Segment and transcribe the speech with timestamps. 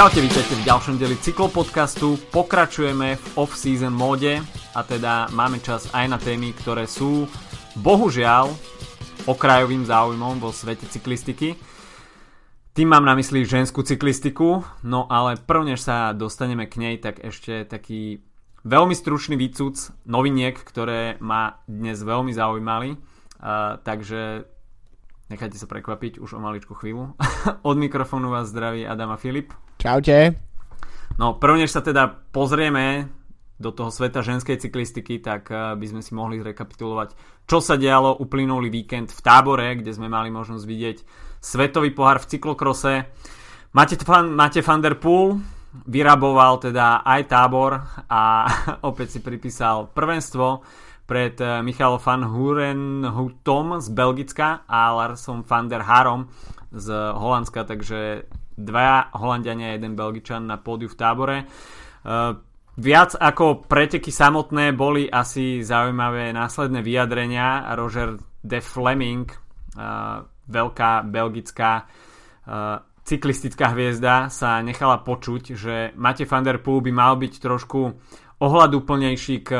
[0.00, 2.16] Čaute, vítajte v ďalšom deli cyklopodcastu.
[2.32, 4.40] Pokračujeme v off-season móde
[4.72, 7.28] a teda máme čas aj na témy, ktoré sú
[7.76, 8.48] bohužiaľ
[9.28, 11.52] okrajovým záujmom vo svete cyklistiky.
[12.72, 17.20] Tým mám na mysli ženskú cyklistiku, no ale prv než sa dostaneme k nej, tak
[17.20, 18.24] ešte taký
[18.64, 19.76] veľmi stručný výcuc
[20.08, 22.96] noviniek, ktoré ma dnes veľmi zaujímali.
[23.36, 24.48] Uh, takže
[25.28, 27.20] nechajte sa prekvapiť už o maličku chvíľu.
[27.68, 29.52] Od mikrofónu vás zdraví Adam a Filip.
[29.80, 30.36] Čaute.
[31.16, 33.08] No, prv než sa teda pozrieme
[33.56, 37.16] do toho sveta ženskej cyklistiky, tak uh, by sme si mohli zrekapitulovať,
[37.48, 40.98] čo sa dialo uplynulý víkend v tábore, kde sme mali možnosť vidieť
[41.40, 43.08] svetový pohár v cyklokrose.
[43.72, 45.40] Máte, fan, máte Van Der Poel,
[45.88, 48.48] vyraboval teda aj tábor a
[48.88, 50.64] opäť si pripísal prvenstvo
[51.04, 56.28] pred uh, Michal van Hurenhutom z Belgicka a Larsom van der Harom
[56.72, 58.24] z Holandska, takže
[58.60, 61.36] dvaja Holandiania jeden Belgičan na pódiu v tábore.
[62.04, 62.36] Uh,
[62.76, 67.72] viac ako preteky samotné boli asi zaujímavé následné vyjadrenia.
[67.72, 76.44] Roger de Fleming, uh, veľká belgická uh, cyklistická hviezda sa nechala počuť, že Mate van
[76.44, 77.80] der Poel by mal byť trošku
[78.38, 79.50] ohľadúplnejší k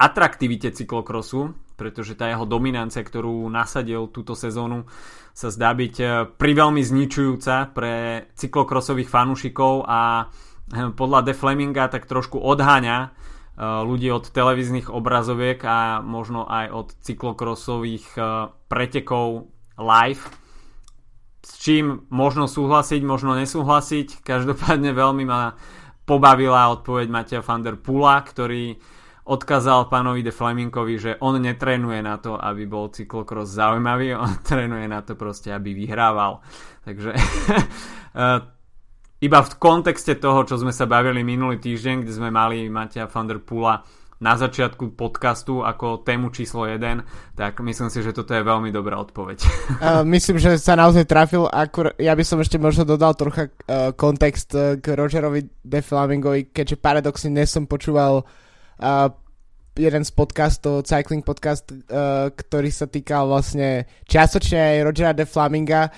[0.00, 4.84] atraktivite cyklokrosu, pretože tá jeho dominancia, ktorú nasadil túto sezónu,
[5.32, 12.04] sa zdá byť eh, priveľmi zničujúca pre cyklokrosových fanúšikov a eh, podľa De Fleminga tak
[12.04, 13.10] trošku odháňa eh,
[13.80, 18.20] ľudí od televíznych obrazoviek a možno aj od cyklokrosových
[18.68, 19.48] pretekov
[19.80, 20.40] live
[21.40, 24.20] s čím možno súhlasiť, možno nesúhlasiť.
[24.20, 25.56] Každopádne veľmi ma
[26.04, 28.76] pobavila odpoveď Matia van der Pula, ktorý
[29.30, 34.90] odkázal pánovi de Fleminkovi, že on netrenuje na to, aby bol cyklokros zaujímavý, on trénuje
[34.90, 36.42] na to proste, aby vyhrával.
[36.82, 38.38] Takže eh,
[39.22, 43.30] iba v kontexte toho, čo sme sa bavili minulý týždeň, kde sme mali Matia van
[43.30, 43.86] der Pula
[44.20, 49.00] na začiatku podcastu ako tému číslo 1, tak myslím si, že toto je veľmi dobrá
[49.00, 49.38] odpoveď.
[49.80, 51.48] Uh, myslím, že sa naozaj trafil.
[51.48, 56.76] Akur, ja by som ešte možno dodal trocha uh, kontext k Rogerovi de Flamingovi, keďže
[56.76, 58.28] paradoxne dnes som počúval uh,
[59.80, 65.88] jeden z podcastov, Cycling podcast, uh, ktorý sa týkal vlastne čiastočne aj Rogera de Flaminga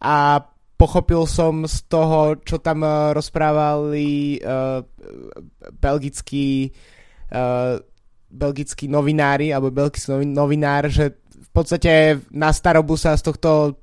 [0.00, 0.44] a
[0.76, 4.84] pochopil som z toho, čo tam uh, rozprávali uh,
[5.76, 6.72] belgickí
[7.32, 7.80] uh,
[8.30, 13.74] belgickí novinári alebo belgický novinár, že v podstate na starobu sa z tohto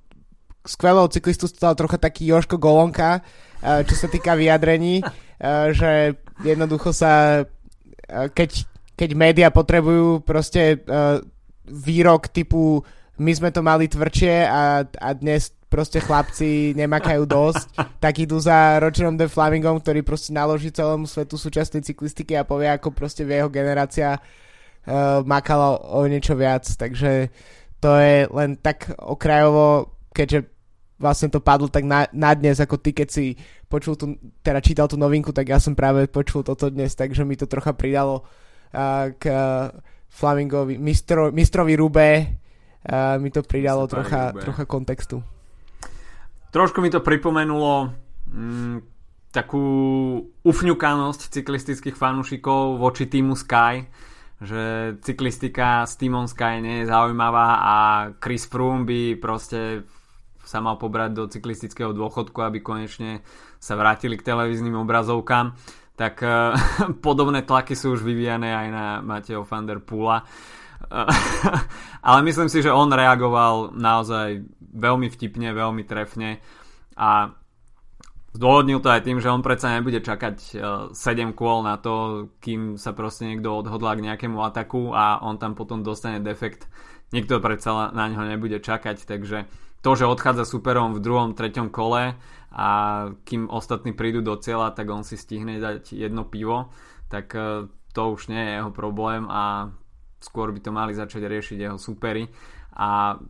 [0.63, 6.93] skvelého cyklistu stal trocha taký Joško Golonka, uh, čo sa týka vyjadrení, uh, že jednoducho
[6.93, 7.43] sa
[8.07, 8.65] keď
[8.97, 11.21] keď médiá potrebujú proste uh,
[11.69, 12.81] výrok typu
[13.17, 17.67] my sme to mali tvrdšie a, a dnes proste chlapci nemakajú dosť,
[18.03, 22.69] tak idú za Rogerom de Flamingom, ktorý proste naloží celému svetu súčasnej cyklistiky a povie,
[22.69, 26.65] ako proste v jeho generácia uh, makala o niečo viac.
[26.65, 27.33] Takže
[27.81, 30.56] to je len tak okrajovo, keďže
[30.97, 33.37] vlastne to padlo tak na, na dnes, ako ty, keď si
[33.69, 37.37] počul tú, teda čítal tú novinku, tak ja som práve počul toto dnes, takže mi
[37.37, 38.25] to trocha pridalo
[39.17, 39.23] k
[40.09, 42.09] Flamingovi, mistro, mistrovi Rube
[43.19, 45.19] mi to pridalo trocha, trocha kontextu.
[46.55, 47.91] Trošku mi to pripomenulo
[48.31, 48.77] mm,
[49.35, 49.65] takú
[50.47, 53.91] ufňukanosť cyklistických fanúšikov voči týmu Sky,
[54.39, 57.75] že cyklistika s týmom Sky nie je zaujímavá a
[58.23, 59.83] Chris Froome by proste
[60.47, 63.19] sa mal pobrať do cyklistického dôchodku, aby konečne
[63.59, 65.53] sa vrátili k televíznym obrazovkám
[65.97, 66.53] tak uh,
[67.05, 70.21] podobné tlaky sú už vyvíjane aj na Mateo van der Pula.
[70.87, 71.09] Uh,
[72.07, 76.37] ale myslím si, že on reagoval naozaj veľmi vtipne, veľmi trefne
[76.93, 77.33] a
[78.37, 82.77] zdôvodnil to aj tým, že on predsa nebude čakať uh, 7 kôl na to, kým
[82.77, 86.69] sa proste niekto odhodlá k nejakému ataku a on tam potom dostane defekt.
[87.09, 89.49] Nikto predsa na neho nebude čakať, takže
[89.81, 92.17] to, že odchádza superom v druhom, treťom kole
[92.53, 92.69] a
[93.23, 96.73] kým ostatní prídu do cieľa, tak on si stihne dať jedno pivo,
[97.11, 99.69] tak e, to už nie je jeho problém a
[100.17, 102.25] skôr by to mali začať riešiť jeho supery.
[102.77, 103.21] A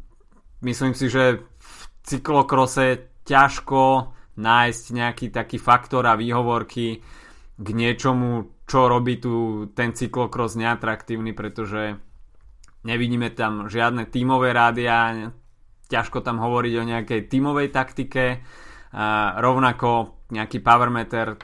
[0.63, 1.71] myslím si, že v
[2.07, 7.03] cyklokrose ťažko nájsť nejaký taký faktor a výhovorky
[7.57, 11.97] k niečomu, čo robí tu ten cyklokros neatraktívny, pretože
[12.85, 15.33] nevidíme tam žiadne tímové rádia,
[15.87, 18.43] ťažko tam hovoriť o nejakej tímovej taktike,
[18.97, 21.35] a rovnako nejaký power meter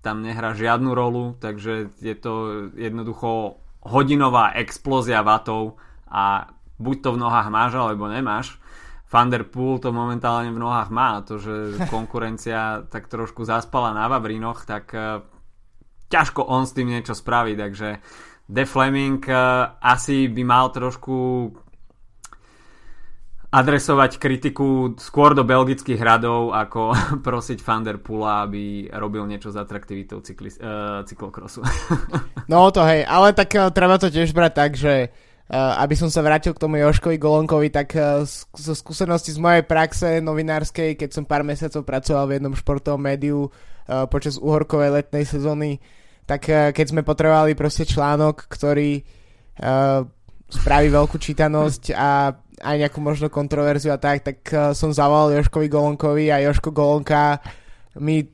[0.00, 2.32] tam nehrá žiadnu rolu, takže je to
[2.78, 5.76] jednoducho hodinová explózia vatov
[6.06, 6.48] a
[6.78, 8.56] buď to v nohách máš alebo nemáš.
[9.08, 11.18] Van der Poel to momentálne v nohách má.
[11.24, 15.24] To, že konkurencia tak trošku zaspala na Vavrinoch, tak uh,
[16.12, 17.98] ťažko on s tým niečo spraví, takže
[18.48, 21.16] De Fleming uh, asi by mal trošku
[23.48, 26.92] adresovať kritiku skôr do belgických hradov, ako
[27.26, 31.64] prosiť Van Pula, aby robil niečo s atraktivitou cykli, uh, cyklokrosu.
[32.52, 36.12] no to hej, ale tak uh, treba to tiež brať tak, že uh, aby som
[36.12, 38.20] sa vrátil k tomu Joškovi Golonkovi, tak uh,
[38.52, 43.48] zo skúsenosti z mojej praxe novinárskej, keď som pár mesiacov pracoval v jednom športovom médiu
[43.48, 45.80] uh, počas uhorkovej letnej sezóny,
[46.28, 49.00] tak uh, keď sme potrebovali proste článok, ktorý
[49.64, 50.04] uh,
[50.48, 55.68] spraví veľkú čítanosť a aj nejakú možno kontroverziu a tak, tak uh, som zavolal Joškovi
[55.70, 57.38] Golonkovi a Joško Golonka
[57.98, 58.26] mi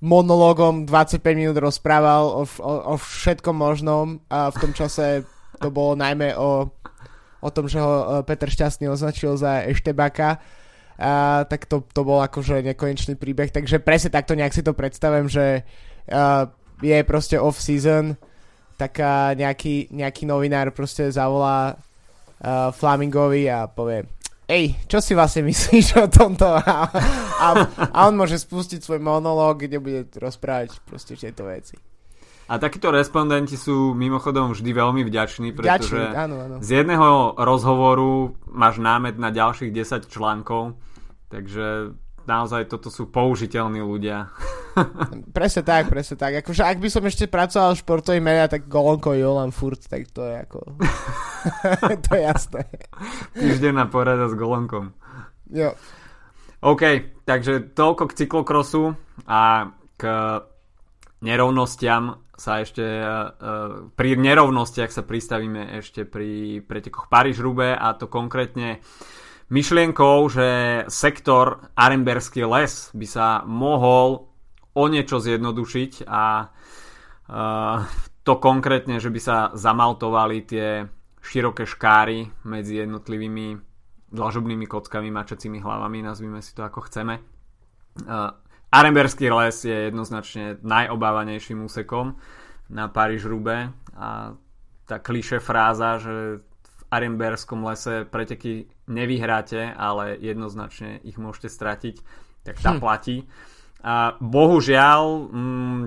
[0.00, 5.24] monológom 25 minút rozprával o, o, o všetkom možnom a v tom čase
[5.60, 6.68] to bolo najmä o,
[7.40, 10.40] o tom, že ho uh, Peter Šťastný označil za Eštebaka.
[11.00, 15.32] A tak to, to bol akože nekonečný príbeh, takže presne takto nejak si to predstavím,
[15.32, 15.64] že
[16.12, 16.44] uh,
[16.84, 18.20] je proste off-season
[18.76, 21.80] tak uh, nejaký, nejaký novinár proste zavolá
[22.42, 24.20] uh, Flamingovi a povie
[24.50, 26.58] Ej, čo si vlastne myslíš o tomto?
[26.60, 26.90] A,
[27.40, 27.48] a,
[27.94, 31.78] a on môže spustiť svoj monológ, kde bude rozprávať proste tieto veci.
[32.50, 36.56] A takíto respondenti sú mimochodom vždy veľmi vďační, pretože Vďačný, áno, áno.
[36.58, 40.74] z jedného rozhovoru máš námet na ďalších 10 článkov,
[41.30, 44.32] takže naozaj toto sú použiteľní ľudia.
[45.36, 46.40] presne tak, presne tak.
[46.44, 50.24] Akože ak by som ešte pracoval v športových médiá, tak Golonko Jolan furt, tak to
[50.24, 50.58] je ako...
[52.04, 52.64] to je jasné.
[53.36, 54.92] Týždenná porada s Golonkom.
[55.50, 55.74] Jo.
[56.60, 56.82] OK,
[57.24, 58.92] takže toľko k cyklokrosu
[59.24, 60.02] a k
[61.24, 68.80] nerovnostiam sa ešte uh, pri nerovnostiach sa pristavíme ešte pri pretekoch Paríž-Rube a to konkrétne
[69.50, 70.48] myšlienkou, že
[70.86, 74.30] sektor Arenberský les by sa mohol
[74.70, 76.48] o niečo zjednodušiť a
[78.22, 80.86] to konkrétne, že by sa zamaltovali tie
[81.20, 83.58] široké škáry medzi jednotlivými
[84.10, 87.22] dlažobnými kockami, mačacími hlavami, nazvime si to ako chceme.
[88.70, 92.14] Arenberský les je jednoznačne najobávanejším úsekom
[92.70, 94.34] na Paríž-Rube a
[94.86, 96.42] tá kliše fráza, že
[96.90, 101.96] v Arenberskom lese preteky nevyhráte, ale jednoznačne ich môžete stratiť,
[102.42, 102.80] tak tá hm.
[102.82, 103.16] platí.
[103.86, 105.82] A bohužiaľ, mm,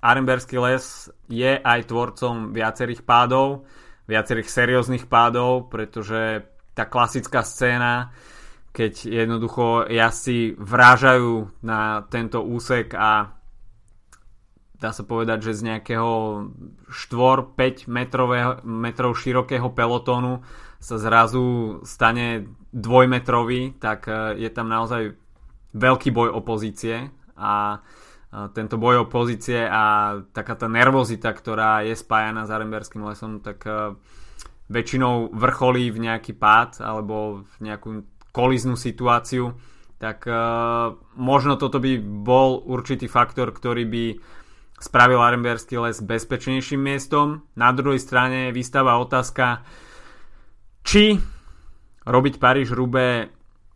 [0.00, 3.66] Arenberský les je aj tvorcom viacerých pádov,
[4.08, 8.14] viacerých serióznych pádov, pretože tá klasická scéna,
[8.70, 13.37] keď jednoducho jazdci vrážajú na tento úsek a
[14.78, 16.10] dá sa povedať, že z nejakého
[16.90, 17.90] 4-5
[18.62, 20.46] metrov širokého pelotónu
[20.78, 25.18] sa zrazu stane dvojmetrový, tak e, je tam naozaj
[25.74, 27.82] veľký boj opozície a
[28.28, 33.66] tento boj o pozície a taká tá nervozita, ktorá je spájana s Arenberským lesom, tak
[33.66, 33.98] e,
[34.70, 37.90] väčšinou vrcholí v nejaký pád alebo v nejakú
[38.30, 39.58] koliznú situáciu,
[39.98, 40.30] tak
[41.18, 44.04] možno toto by bol určitý faktor, ktorý by
[44.78, 47.42] spravil Arenberský les bezpečnejším miestom.
[47.58, 49.62] Na druhej strane vystáva otázka,
[50.86, 51.18] či
[52.08, 53.28] robiť Paríž-Rube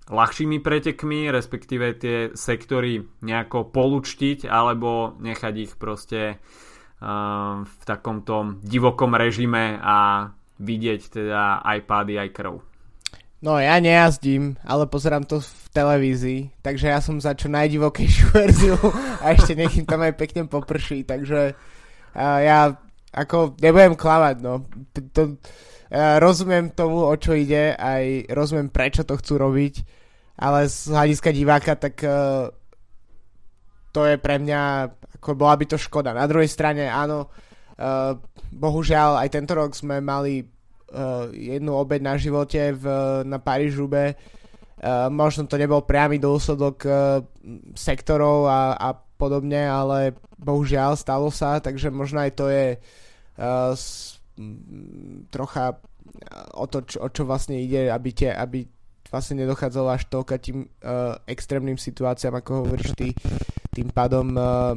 [0.09, 9.15] ľahšími pretekmi, respektíve tie sektory nejako polučtiť, alebo nechať ich proste uh, v takomto divokom
[9.15, 10.31] režime a
[10.63, 12.72] vidieť teda aj pády, aj krv.
[13.43, 18.79] No ja nejazdím, ale pozerám to v televízii, takže ja som za čo najdivokejšiu verziu
[19.19, 21.59] a ešte nech im tam aj pekne poprší, takže
[22.15, 22.79] uh, ja
[23.11, 24.71] ako nebudem klamať, no.
[24.95, 29.75] To, uh, rozumiem tomu, o čo ide, aj rozumiem, prečo to chcú robiť,
[30.39, 32.47] ale z hľadiska diváka, tak uh,
[33.91, 34.87] to je pre mňa,
[35.19, 36.15] ako bola by to škoda.
[36.15, 38.15] Na druhej strane, áno, uh,
[38.55, 40.47] bohužiaľ aj tento rok sme mali
[41.33, 42.85] jednu obeď na živote v,
[43.25, 44.15] na Paríž-Rube.
[44.83, 47.23] Uh, možno to nebol priamy dôsledok uh,
[47.73, 52.67] sektorov a, a podobne, ale bohužiaľ stalo sa, takže možno aj to je
[53.79, 55.79] s, m, trocha
[56.59, 58.67] o to, čo, o čo vlastne ide, aby, tie, aby
[59.07, 63.15] vlastne nedochádzalo až toľka tým uh, extrémnym situáciám, ako hovoríš ty.
[63.71, 64.75] Tým pádom uh,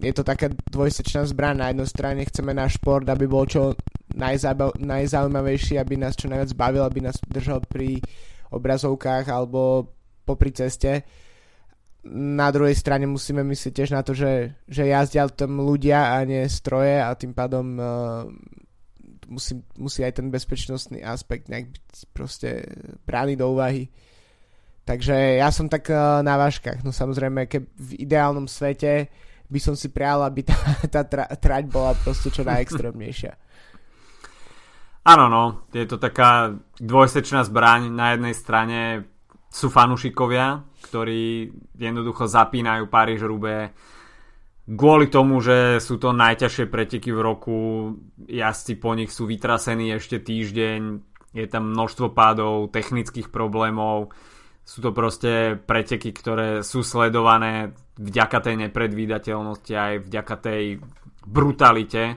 [0.00, 1.54] je to taká dvojsečná zbraň.
[1.60, 3.76] Na jednej strane chceme náš šport, aby bol čo
[4.14, 7.98] najzaujímav- najzaujímavejší, aby nás čo najviac bavil, aby nás držal pri
[8.54, 9.90] obrazovkách alebo
[10.22, 11.02] popri ceste.
[12.14, 16.44] Na druhej strane musíme myslieť tiež na to, že, že jazdia tam ľudia a nie
[16.46, 18.28] stroje a tým pádom uh,
[19.26, 22.48] musí, musí aj ten bezpečnostný aspekt nejak byť proste
[23.08, 23.88] brány do úvahy.
[24.84, 26.84] Takže ja som tak uh, na váškach.
[26.84, 29.08] No samozrejme, keď v ideálnom svete
[29.48, 30.56] by som si prial, aby tá,
[30.94, 33.32] tá tra, trať bola proste čo najextrémnejšia.
[35.04, 37.92] Áno, no, je to taká dvojsečná zbraň.
[37.92, 38.80] Na jednej strane
[39.52, 43.76] sú fanúšikovia, ktorí jednoducho zapínajú Paríž Rube
[44.64, 47.58] kvôli tomu, že sú to najťažšie preteky v roku,
[48.24, 50.80] jazdci po nich sú vytrasení ešte týždeň,
[51.36, 54.16] je tam množstvo pádov, technických problémov,
[54.64, 60.80] sú to proste preteky, ktoré sú sledované vďaka tej nepredvídateľnosti aj vďaka tej
[61.28, 62.16] brutalite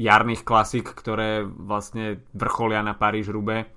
[0.00, 3.68] jarných klasik, ktoré vlastne vrcholia na Paríž-Rube.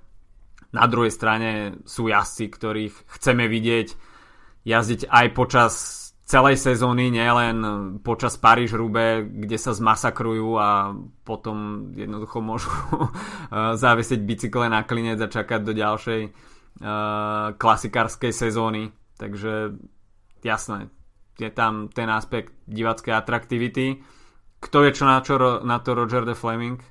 [0.72, 3.88] Na druhej strane sú jazdci, ktorých chceme vidieť
[4.64, 5.72] jazdiť aj počas
[6.24, 7.60] celej sezóny, nielen
[8.00, 10.96] počas Paríž-Rube, kde sa zmasakrujú a
[11.28, 12.72] potom jednoducho môžu
[13.84, 16.32] závesiť bicykle na klinec a čakať do ďalšej uh,
[17.60, 18.88] klasikárskej sezóny.
[19.20, 19.76] Takže
[20.40, 20.88] jasné,
[21.36, 24.00] je tam ten aspekt divackej atraktivity.
[24.64, 26.80] Kto je čo na, čo na to Roger de Fleming?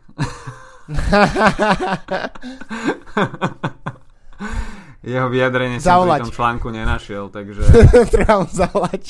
[5.04, 7.66] Jeho vyjadrenie som v tom článku nenašiel, takže...
[8.16, 9.04] Treba mu zavolať.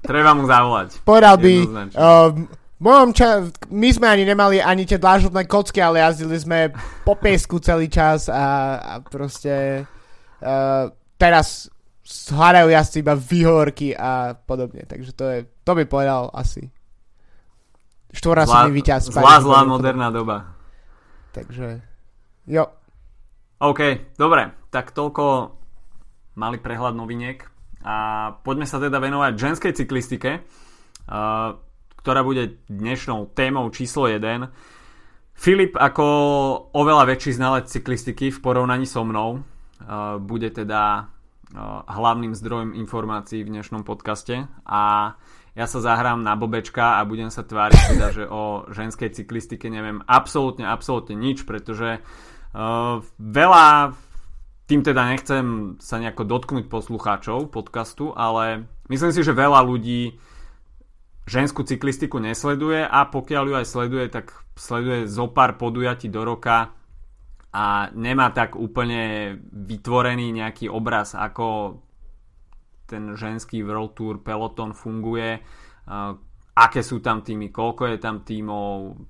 [0.00, 1.04] Treba mu zavolať.
[1.04, 1.54] Povedal by,
[1.92, 2.32] uh,
[2.80, 6.72] mojom ča- my sme ani nemali ani tie dlážobné kocky, ale jazdili sme
[7.04, 10.88] po piesku celý čas a, a proste uh,
[11.20, 11.68] teraz
[12.08, 14.88] hľadajú jazdci iba výhovorky a podobne.
[14.88, 16.72] Takže to, je, to by povedal asi
[18.12, 19.08] štvornásobný víťaz.
[19.08, 20.56] Zlá, zlá moderná doba.
[21.32, 21.80] Takže,
[22.46, 22.64] jo.
[23.58, 24.52] OK, dobre.
[24.68, 25.56] Tak toľko
[26.36, 27.44] malý prehľad noviniek.
[27.82, 27.94] A
[28.46, 30.44] poďme sa teda venovať ženskej cyklistike.
[31.08, 31.58] Uh,
[32.02, 34.50] ktorá bude dnešnou témou číslo 1.
[35.38, 36.06] Filip ako
[36.74, 43.46] oveľa väčší znalec cyklistiky v porovnaní so mnou uh, bude teda uh, hlavným zdrojom informácií
[43.46, 45.14] v dnešnom podcaste a
[45.52, 50.00] ja sa zahrám na bobečka a budem sa tváriť teda, že o ženskej cyklistike neviem
[50.08, 53.92] absolútne, absolútne nič, pretože uh, veľa
[54.64, 60.16] tým teda nechcem sa nejako dotknúť poslucháčov podcastu, ale myslím si, že veľa ľudí
[61.28, 66.72] ženskú cyklistiku nesleduje a pokiaľ ju aj sleduje, tak sleduje zo pár podujatí do roka
[67.52, 71.76] a nemá tak úplne vytvorený nejaký obraz, ako
[72.92, 75.40] ten ženský World Tour peloton funguje,
[76.52, 79.00] aké sú tam týmy, koľko je tam týmov,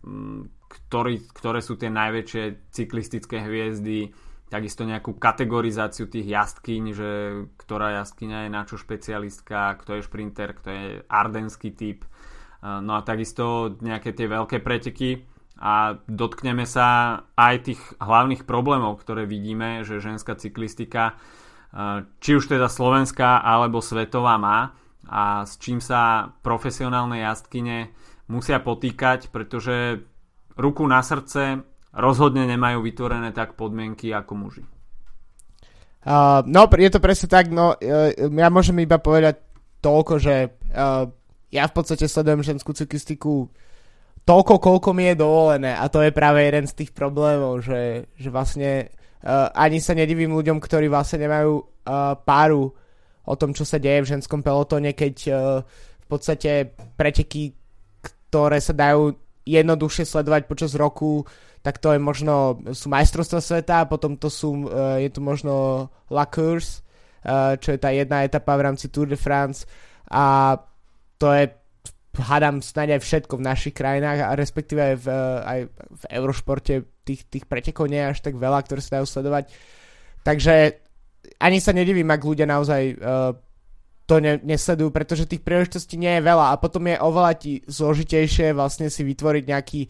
[0.71, 4.15] ktorý, ktoré sú tie najväčšie cyklistické hviezdy,
[4.47, 7.11] takisto nejakú kategorizáciu tých jazdkyň, že
[7.57, 12.05] ktorá jazdkyňa je na čo špecialistka, kto je šprinter, kto je ardenský typ.
[12.63, 15.25] No a takisto nejaké tie veľké preteky
[15.57, 21.17] a dotkneme sa aj tých hlavných problémov, ktoré vidíme, že ženská cyklistika
[22.21, 24.77] či už teda slovenská alebo svetová má
[25.09, 27.91] a s čím sa profesionálne jazdkyne
[28.29, 30.05] musia potýkať, pretože
[30.57, 34.65] ruku na srdce rozhodne nemajú vytvorené tak podmienky ako muži.
[36.03, 39.39] Uh, no, je to presne tak, no, uh, ja môžem iba povedať
[39.79, 41.07] toľko, že uh,
[41.53, 43.47] ja v podstate sledujem ženskú cyklistiku
[44.27, 48.29] toľko, koľko mi je dovolené a to je práve jeden z tých problémov, že, že
[48.35, 48.91] vlastne
[49.55, 51.65] ani sa nedivím ľuďom, ktorí vlastne nemajú uh,
[52.27, 52.75] páru
[53.23, 55.63] o tom, čo sa deje v ženskom pelotóne, keď uh,
[56.03, 57.55] v podstate preteky,
[58.03, 59.15] ktoré sa dajú
[59.47, 61.23] jednoduchšie sledovať počas roku,
[61.63, 64.67] tak to je možno, sú majstrovstva sveta, potom to sú,
[64.99, 66.83] je tu možno La Course,
[67.63, 69.63] čo je tá jedna etapa v rámci Tour de France.
[70.11, 70.59] A
[71.23, 71.55] to je
[72.19, 75.07] hádam snáď aj všetko v našich krajinách a respektíve aj v,
[75.47, 79.51] aj v Eurošporte tých, tých pretekov nie je až tak veľa, ktoré sa dajú sledovať.
[80.23, 80.55] Takže
[81.43, 83.35] ani sa nedivím, ak ľudia naozaj uh,
[84.07, 88.55] to ne, nesledujú, pretože tých príležitostí nie je veľa a potom je oveľa ti zložitejšie
[88.55, 89.81] vlastne si vytvoriť nejaký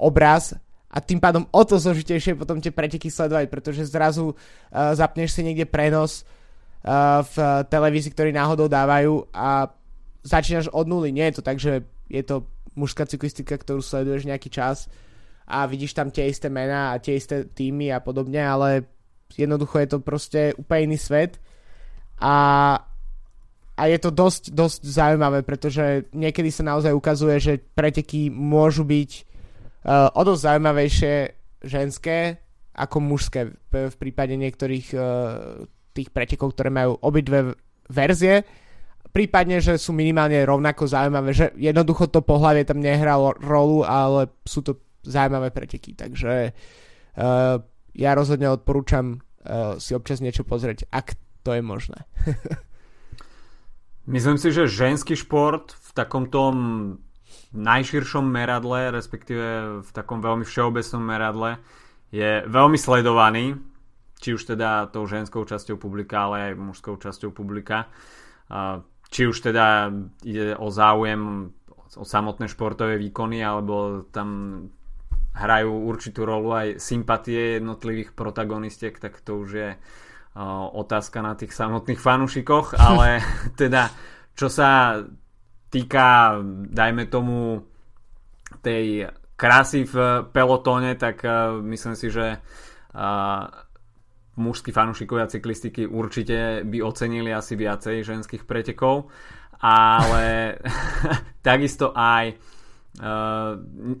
[0.00, 0.56] obraz
[0.92, 5.44] a tým pádom o to zložitejšie potom tie preteky sledovať, pretože zrazu uh, zapneš si
[5.44, 7.36] niekde prenos uh, v
[7.68, 9.72] televízii, ktorý náhodou dávajú a
[10.24, 11.12] začínaš od nuly.
[11.12, 14.86] Nie je to tak, že je to mužská cyklistika, ktorú sleduješ nejaký čas
[15.46, 18.90] a vidíš tam tie isté mená a tie isté týmy a podobne, ale
[19.34, 21.38] jednoducho je to proste úplne iný svet
[22.20, 22.36] a,
[23.76, 29.10] a je to dosť, dosť zaujímavé, pretože niekedy sa naozaj ukazuje, že preteky môžu byť
[29.86, 31.14] uh, o dosť zaujímavejšie
[31.66, 32.40] ženské
[32.76, 33.40] ako mužské
[33.72, 35.02] v, prípade niektorých uh,
[35.96, 37.56] tých pretekov, ktoré majú obidve
[37.88, 38.44] verzie.
[39.12, 44.60] Prípadne, že sú minimálne rovnako zaujímavé, že jednoducho to pohľavie tam nehralo rolu, ale sú
[44.60, 44.76] to
[45.06, 45.94] zaujímavé preteky.
[45.94, 47.62] Takže uh,
[47.94, 51.14] ja rozhodne odporúčam uh, si občas niečo pozrieť, ak
[51.46, 52.04] to je možné.
[54.06, 56.54] Myslím si, že ženský šport v takom tom
[57.56, 61.58] najširšom meradle, respektíve v takom veľmi všeobecnom meradle
[62.14, 63.58] je veľmi sledovaný,
[64.22, 67.90] či už teda tou ženskou časťou publika, ale aj mužskou časťou publika.
[69.10, 69.90] Či už teda
[70.22, 71.52] ide o záujem
[71.96, 74.60] o samotné športové výkony, alebo tam
[75.36, 79.70] hrajú určitú rolu aj sympatie jednotlivých protagonistiek, tak to už je
[80.76, 83.20] otázka na tých samotných fanúšikoch, ale
[83.56, 83.88] teda
[84.36, 85.00] čo sa
[85.72, 86.40] týka,
[86.72, 87.64] dajme tomu,
[88.60, 93.44] tej krásy v pelotóne, tak uh, myslím si, že uh,
[94.36, 99.08] mužskí fanúšikovia cyklistiky určite by ocenili asi viacej ženských pretekov,
[99.60, 100.56] ale
[101.46, 102.36] takisto aj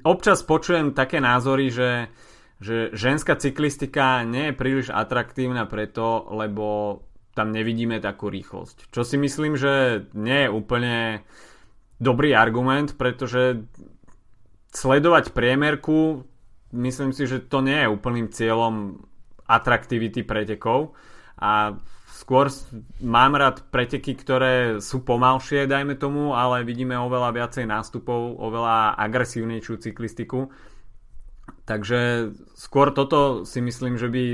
[0.04, 1.90] občas počujem také názory, že
[2.56, 6.98] že ženská cyklistika nie je príliš atraktívna preto, lebo
[7.36, 8.88] tam nevidíme takú rýchlosť.
[8.88, 11.20] Čo si myslím, že nie je úplne
[12.00, 13.60] dobrý argument, pretože
[14.72, 16.24] sledovať priemerku
[16.72, 19.04] myslím si, že to nie je úplným cieľom
[19.44, 20.96] atraktivity pretekov
[21.36, 21.76] a
[22.16, 22.48] skôr
[23.04, 29.76] mám rád preteky, ktoré sú pomalšie, dajme tomu, ale vidíme oveľa viacej nástupov, oveľa agresívnejšiu
[29.76, 30.48] cyklistiku.
[31.68, 34.24] Takže skôr toto si myslím, že by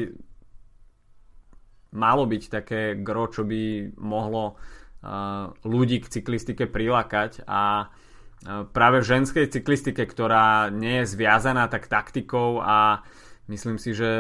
[1.93, 7.43] malo byť také gro, čo by mohlo uh, ľudí k cyklistike prilákať.
[7.51, 13.03] A uh, práve v ženskej cyklistike, ktorá nie je zviazaná tak taktikou a
[13.51, 14.11] myslím si, že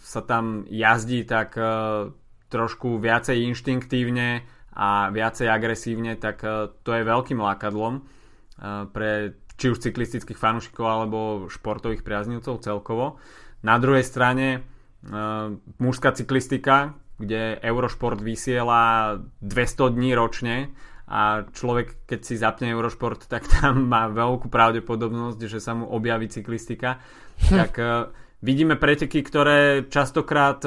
[0.00, 2.14] sa tam jazdí tak uh,
[2.48, 6.42] trošku viacej inštinktívne a viacej agresívne, tak
[6.82, 8.04] to je veľkým lákadlom
[8.92, 11.18] pre či už cyklistických fanúšikov alebo
[11.50, 13.18] športových priaznivcov celkovo.
[13.66, 15.50] Na druhej strane uh,
[15.82, 20.70] mužská cyklistika, kde Eurošport vysiela 200 dní ročne
[21.10, 26.30] a človek, keď si zapne Eurošport, tak tam má veľkú pravdepodobnosť, že sa mu objaví
[26.30, 27.02] cyklistika.
[27.50, 27.82] tak
[28.38, 30.62] vidíme preteky, ktoré častokrát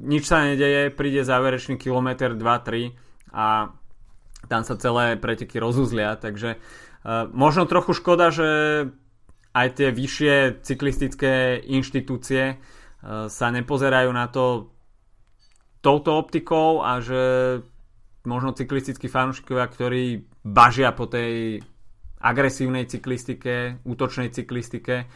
[0.00, 2.96] nič sa nedeje, príde záverečný kilometr 2-3
[3.36, 3.70] a
[4.48, 6.56] tam sa celé preteky rozuzlia, takže
[7.00, 8.48] Eh, možno trochu škoda, že
[9.56, 12.56] aj tie vyššie cyklistické inštitúcie eh,
[13.32, 14.68] sa nepozerajú na to
[15.80, 17.22] touto optikou a že
[18.28, 21.64] možno cyklistickí fanúšikovia, ktorí bažia po tej
[22.20, 25.08] agresívnej cyklistike, útočnej cyklistike,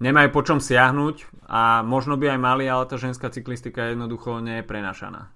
[0.00, 4.60] nemajú po čom siahnuť a možno by aj mali, ale tá ženská cyklistika jednoducho nie
[4.60, 5.28] je prenašaná.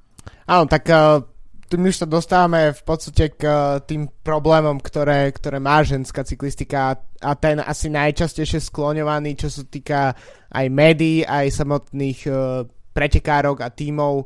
[0.48, 1.20] Áno, tak uh,
[1.68, 6.24] tu my už sa dostávame v podstate k uh, tým problémom, ktoré, ktoré má ženská
[6.24, 10.16] cyklistika a ten asi najčastejšie skloňovaný, čo sa týka
[10.48, 12.64] aj médií, aj samotných uh,
[12.96, 14.24] pretekárok a tímov,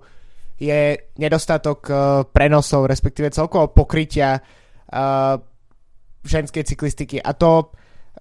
[0.58, 1.86] je nedostatok
[2.34, 4.42] prenosov, respektíve celkovo pokrytia
[6.26, 7.22] ženskej cyklistiky.
[7.22, 7.70] A to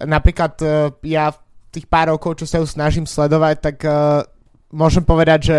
[0.05, 0.53] napríklad
[1.01, 1.33] ja
[1.77, 4.25] tých pár rokov, čo sa ju snažím sledovať, tak uh,
[4.73, 5.57] môžem povedať, že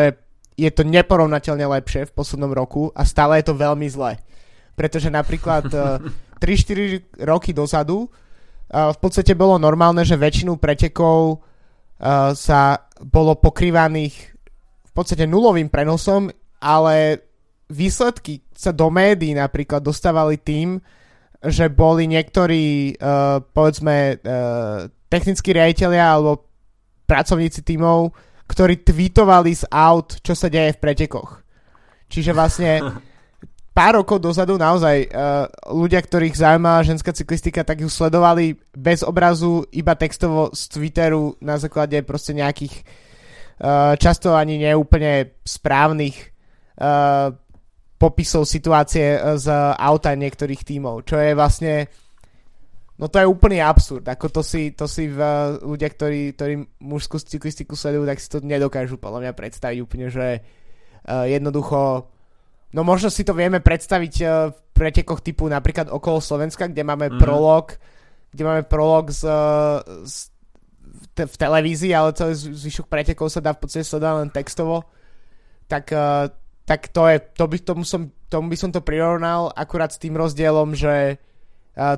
[0.59, 4.19] je to neporovnateľne lepšie v poslednom roku a stále je to veľmi zlé.
[4.75, 6.99] Pretože napríklad 3-4 eh,
[7.31, 14.35] roky dozadu uh, v podstate bolo normálne, že väčšinu pretekov uh, sa bolo pokrývaných
[14.83, 16.27] v podstate nulovým prenosom,
[16.59, 17.23] ale
[17.71, 20.83] výsledky sa do médií napríklad dostávali tým,
[21.39, 26.45] že boli niektorí uh, povedzme uh, technickí riaditeľia alebo
[27.09, 28.13] pracovníci tímov
[28.49, 31.45] ktorí tweetovali z aut, čo sa deje v pretekoch.
[32.09, 32.81] Čiže vlastne
[33.77, 39.69] pár rokov dozadu naozaj uh, ľudia, ktorých zaujímala ženská cyklistika, tak ju sledovali bez obrazu,
[39.77, 42.75] iba textovo z Twitteru na základe proste nejakých
[43.61, 46.17] uh, často ani neúplne správnych
[46.81, 47.37] uh,
[48.01, 51.91] popisov situácie z auta niektorých tímov, čo je vlastne
[52.99, 54.03] No to je úplný absurd.
[54.11, 55.23] Ako to si, to si v,
[55.63, 60.43] ľudia, ktorí, ktorí mužskú cyklistiku sledujú, tak si to nedokážu podľa mňa predstaviť úplne, že
[60.43, 62.11] uh, jednoducho
[62.69, 67.09] No možno si to vieme predstaviť uh, v pretekoch typu napríklad okolo Slovenska, kde máme
[67.09, 67.17] mm.
[67.17, 67.73] prolog,
[68.29, 69.25] kde máme prolog z,
[70.05, 70.29] z,
[71.17, 74.85] te, v televízii, ale celý zvyšok pretekov sa dá v podstate sledovať len textovo.
[75.65, 76.29] Tak, uh,
[76.69, 80.13] tak to je, to by, tomu, som, tomu by som to prirovnal akurát s tým
[80.13, 81.17] rozdielom, že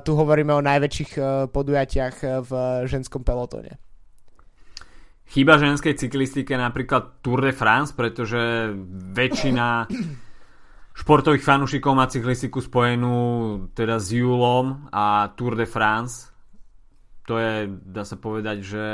[0.05, 2.51] tu hovoríme o najväčších e, podujatiach e, v
[2.85, 3.81] ženskom pelotone.
[5.31, 8.69] Chyba ženskej cyklistike napríklad Tour de France, pretože
[9.15, 9.87] väčšina
[11.01, 13.15] športových fanúšikov má cyklistiku spojenú
[13.71, 16.29] teda s Julom a Tour de France.
[17.31, 18.85] To je, dá sa povedať, že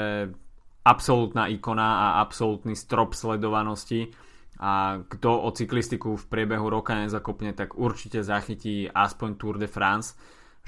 [0.86, 4.13] absolútna ikona a absolútny strop sledovanosti
[4.58, 10.17] a kto o cyklistiku v priebehu roka nezakopne, tak určite zachytí aspoň Tour de France.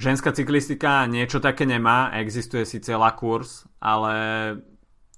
[0.00, 4.14] Ženská cyklistika niečo také nemá, existuje síce La Course, ale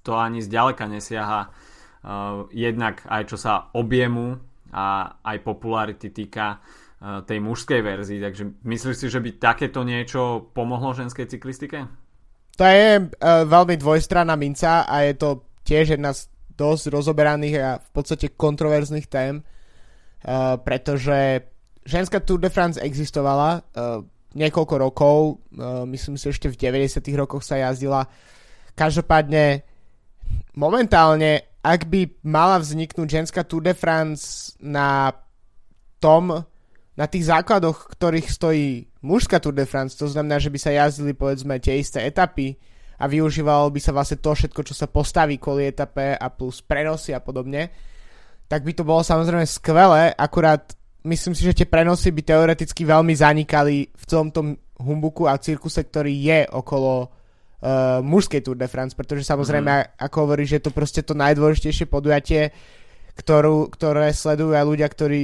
[0.03, 4.35] to ani zďaleka nesiaha uh, jednak aj čo sa objemu
[4.75, 10.51] a aj popularity týka uh, tej mužskej verzii, takže myslíš si, že by takéto niečo
[10.51, 11.87] pomohlo ženskej cyklistike?
[12.59, 16.27] To je uh, veľmi dvojstranná minca a je to tiež jedna z
[16.59, 21.47] dosť rozoberaných a v podstate kontroverzných tém, uh, pretože
[21.87, 25.15] ženská Tour de France existovala uh, niekoľko rokov,
[25.55, 28.09] uh, myslím si ešte v 90 rokoch sa jazdila.
[28.73, 29.61] Každopádne
[30.57, 35.13] momentálne, ak by mala vzniknúť ženská Tour de France na
[36.01, 36.45] tom,
[36.93, 41.13] na tých základoch, ktorých stojí mužská Tour de France, to znamená, že by sa jazdili
[41.13, 42.57] povedzme tie isté etapy,
[42.99, 47.11] a využívalo by sa vlastne to všetko, čo sa postaví kvôli etape a plus prenosy
[47.11, 47.67] a podobne,
[48.47, 50.71] tak by to bolo samozrejme skvelé, akurát
[51.03, 55.83] myslím si, že tie prenosy by teoreticky veľmi zanikali v celom tom humbuku a cirkuse,
[55.83, 59.87] ktorý je okolo uh, mužskej Tour de France, pretože samozrejme, mm.
[59.99, 62.51] ako hovorí, že je to proste to najdôležitejšie podujatie,
[63.15, 65.21] ktorú, ktoré sledujú aj ľudia, ktorí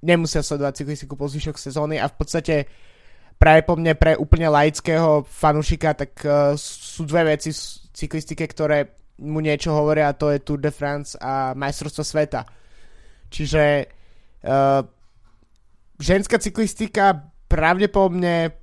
[0.00, 2.54] nemusia sledovať cyklistiku po zvyšok sezóny a v podstate
[3.36, 7.60] práve po mne pre úplne laického fanúšika, tak uh, sú dve veci v
[7.92, 12.48] cyklistike, ktoré mu niečo hovoria a to je Tour de France a majstrovstvo sveta.
[13.28, 13.84] Čiže
[14.48, 14.80] uh,
[16.00, 18.56] ženská cyklistika pravdepodobne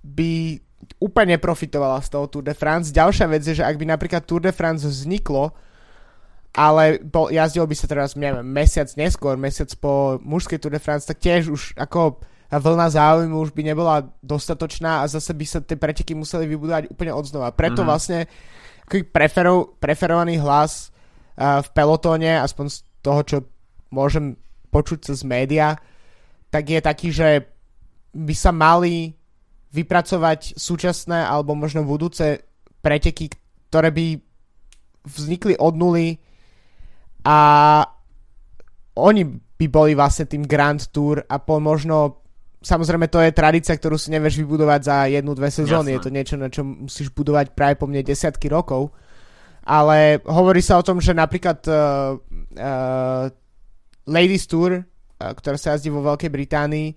[0.00, 0.62] by
[0.96, 2.94] úplne profitovala z toho Tour de France.
[2.94, 5.52] Ďalšia vec je, že ak by napríklad Tour de France vzniklo,
[6.56, 11.06] ale bol, jazdil by sa teraz, neviem, mesiac neskôr, mesiac po mužskej Tour de France,
[11.06, 12.18] tak tiež už ako
[12.50, 17.14] vlna záujmu už by nebola dostatočná a zase by sa tie preteky museli vybudovať úplne
[17.14, 17.54] od znova.
[17.54, 17.90] Preto mm-hmm.
[17.90, 18.18] vlastne
[19.14, 20.90] preferov, preferovaný hlas
[21.38, 23.36] uh, v pelotóne, aspoň z toho, čo
[23.94, 24.34] môžem
[24.74, 25.78] počuť cez média,
[26.50, 27.46] tak je taký, že
[28.10, 29.14] by sa mali
[29.70, 32.42] vypracovať súčasné alebo možno budúce
[32.82, 33.30] preteky,
[33.70, 34.18] ktoré by
[35.06, 36.18] vznikli od nuly
[37.22, 37.38] a
[38.98, 42.20] oni by boli vlastne tým Grand Tour a po možno
[42.60, 45.96] samozrejme to je tradícia, ktorú si nevieš vybudovať za jednu, dve sezóny.
[45.96, 45.96] Jasne.
[45.96, 48.92] Je to niečo, na čo musíš budovať práve po mne desiatky rokov.
[49.64, 52.16] Ale hovorí sa o tom, že napríklad uh,
[52.56, 53.24] uh,
[54.08, 54.84] Ladies Tour,
[55.20, 56.88] ktorá sa jazdí vo Veľkej Británii,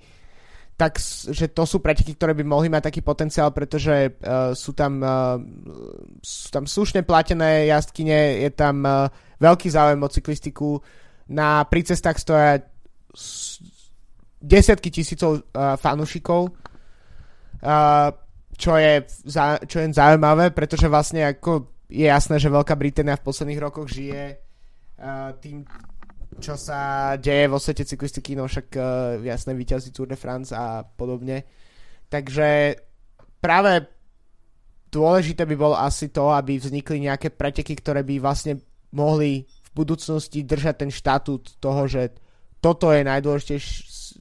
[0.74, 0.98] tak
[1.30, 5.38] že to sú preteky, ktoré by mohli mať taký potenciál, pretože uh, sú, tam, uh,
[6.18, 9.06] sú tam slušne platené jazdkyne, je tam uh,
[9.38, 10.82] veľký záujem o cyklistiku,
[11.30, 12.60] na prícestách stoja
[14.42, 18.10] desiatky tisícov uh, fanúšikov, uh,
[18.58, 18.94] čo, je,
[19.70, 24.42] čo je zaujímavé, pretože vlastne ako je jasné, že Veľká Británia v posledných rokoch žije
[25.00, 25.64] uh, tým,
[26.40, 28.84] čo sa deje vo svete cyklistiky, no však uh,
[29.22, 31.44] jasné víťazí Tour de France a podobne.
[32.10, 32.78] Takže
[33.42, 33.90] práve
[34.94, 38.62] dôležité by bolo asi to, aby vznikli nejaké preteky, ktoré by vlastne
[38.94, 42.14] mohli v budúcnosti držať ten štatút toho, že
[42.62, 43.04] toto je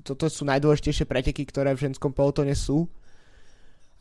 [0.03, 2.89] toto sú najdôležitejšie preteky, ktoré v ženskom pelotone sú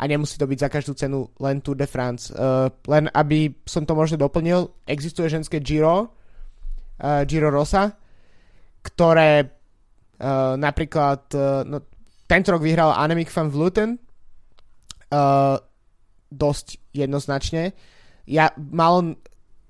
[0.02, 2.34] a nemusí to byť za každú cenu len Tour de France.
[2.34, 6.18] Uh, len aby som to možno doplnil, existuje ženské Giro,
[7.02, 7.90] uh, Giro Rosa,
[8.86, 11.82] ktoré uh, napríklad uh, no,
[12.30, 15.58] tento rok vyhral Annemiek van Vleuten uh,
[16.32, 17.76] dosť jednoznačne.
[18.30, 19.20] Ja mal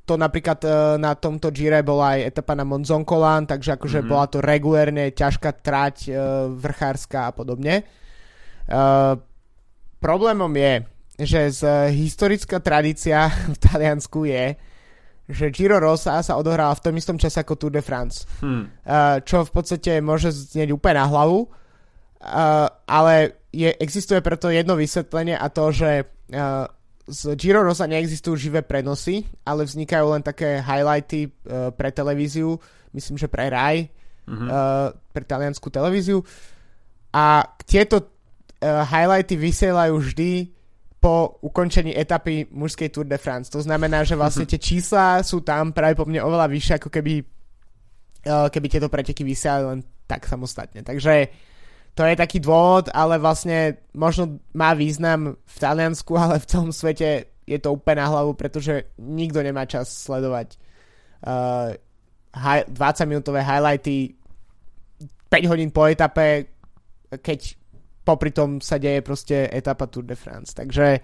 [0.05, 4.11] to napríklad uh, na tomto Gire bola aj etapa na Monzonkolan, takže akože mm-hmm.
[4.11, 7.87] bola to regulérne ťažká trať uh, vrchárska a podobne.
[8.69, 9.17] Uh,
[9.97, 10.73] problémom je,
[11.21, 11.61] že z
[11.93, 14.57] historická tradícia v Taliansku je,
[15.31, 18.27] že Giro Rosa sa odohrala v tom istom čase ako Tour de France.
[18.43, 18.67] Hmm.
[18.83, 24.75] Uh, čo v podstate môže znieť úplne na hlavu, uh, ale je, existuje preto jedno
[24.75, 26.67] vysvetlenie a to, že uh,
[27.07, 32.55] z Giro Rosa neexistujú živé prenosy, ale vznikajú len také highlighty uh, pre televíziu,
[32.95, 33.87] myslím, že pre RAI,
[34.27, 34.47] uh-huh.
[34.47, 36.23] uh, pre taliansku televíziu.
[37.11, 38.07] A tieto uh,
[38.87, 40.60] highlighty vysielajú vždy
[41.01, 43.49] po ukončení etapy mužskej Tour de France.
[43.49, 44.51] To znamená, že vlastne mhm.
[44.53, 47.13] tie čísla sú tam práve po mne oveľa vyššie, ako keby,
[48.29, 50.85] uh, keby tieto preteky vysielali len tak samostatne.
[50.85, 51.33] Takže
[51.97, 57.33] to je taký dôvod, ale vlastne možno má význam v Taliansku, ale v celom svete
[57.49, 60.55] je to úplne na hlavu, pretože nikto nemá čas sledovať
[61.25, 61.73] uh,
[62.71, 64.15] 20-minútové highlighty
[65.27, 66.47] 5 hodín po etape,
[67.19, 67.59] keď
[68.01, 70.53] popri tom sa deje proste etapa Tour de France.
[70.57, 71.01] Takže,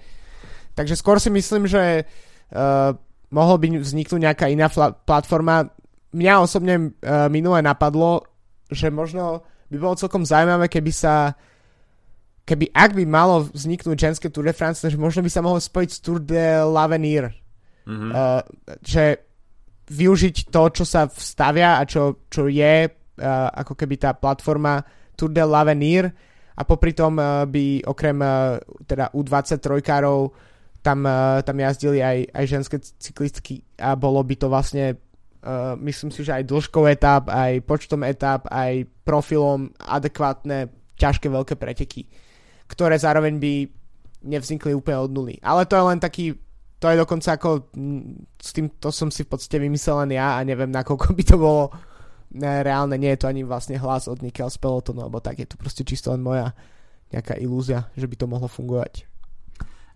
[0.74, 2.92] takže skôr si myslím, že uh,
[3.32, 5.70] mohol by vzniknúť nejaká iná fla- platforma.
[6.14, 8.26] mňa osobne uh, minule napadlo,
[8.72, 11.36] že možno by bolo celkom zaujímavé, keby sa
[12.48, 15.90] keby, ak by malo vzniknúť ženské Tour de France, že možno by sa mohlo spojiť
[15.92, 17.36] s Tour de l'Avenir.
[17.84, 18.12] Mm-hmm.
[18.16, 18.42] Uh,
[18.80, 19.04] že
[19.88, 24.80] využiť to, čo sa vstavia a čo, čo je uh, ako keby tá platforma
[25.16, 26.08] Tour de l'Avenir
[26.58, 30.34] a popri tom uh, by okrem uh, teda U23 károv
[30.82, 34.98] tam, uh, tam jazdili aj, aj ženské cyklistky a bolo by to vlastne
[35.80, 40.68] myslím si, že aj dĺžkou etap, aj počtom etap, aj profilom adekvátne
[41.00, 42.04] ťažké veľké preteky
[42.68, 43.54] ktoré zároveň by
[44.28, 45.36] nevznikli úplne od nuly.
[45.40, 46.26] Ale to je len taký,
[46.78, 47.72] to je dokonca ako,
[48.38, 51.36] s tým to som si v podstate vymyslel len ja a neviem, nakoľko by to
[51.40, 51.72] bolo
[52.36, 55.56] reálne, nie je to ani vlastne hlas od Nikel z pelotonu, alebo tak, je to
[55.56, 56.52] proste čisto len moja
[57.12, 59.08] nejaká ilúzia, že by to mohlo fungovať.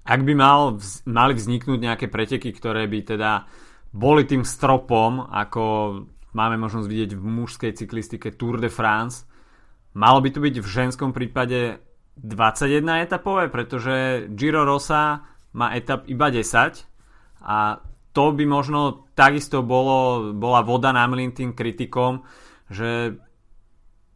[0.01, 3.45] Ak by mal, mali vzniknúť nejaké preteky, ktoré by teda
[3.91, 5.63] boli tým stropom, ako
[6.31, 9.27] máme možnosť vidieť v mužskej cyklistike Tour de France,
[9.93, 11.83] malo by to byť v ženskom prípade
[12.17, 16.87] 21 etapové, pretože Giro Rosa má etap iba 10
[17.43, 22.27] a to by možno takisto bolo, bola voda na mlin tým kritikom,
[22.67, 23.15] že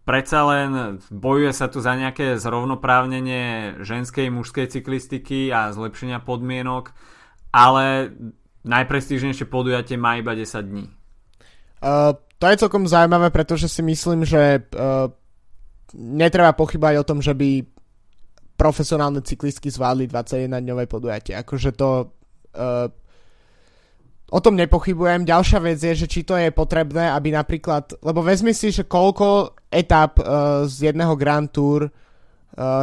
[0.03, 0.69] predsa len
[1.09, 6.91] bojuje sa tu za nejaké zrovnoprávnenie ženskej mužskej cyklistiky a zlepšenia podmienok,
[7.55, 8.11] ale
[8.67, 10.85] najprestížnejšie podujatie má iba 10 dní.
[11.79, 15.07] Uh, to je celkom zaujímavé, pretože si myslím, že uh,
[15.95, 17.63] netreba pochybať o tom, že by
[18.59, 21.39] profesionálne cyklistky zvládli 21-dňové podujatie.
[21.39, 22.11] Akože to...
[22.51, 22.91] Uh,
[24.31, 25.27] o tom nepochybujem.
[25.27, 28.01] Ďalšia vec je, že či to je potrebné, aby napríklad...
[28.01, 31.91] Lebo vezmi si, že koľko etap uh, z jedného Grand Tour uh,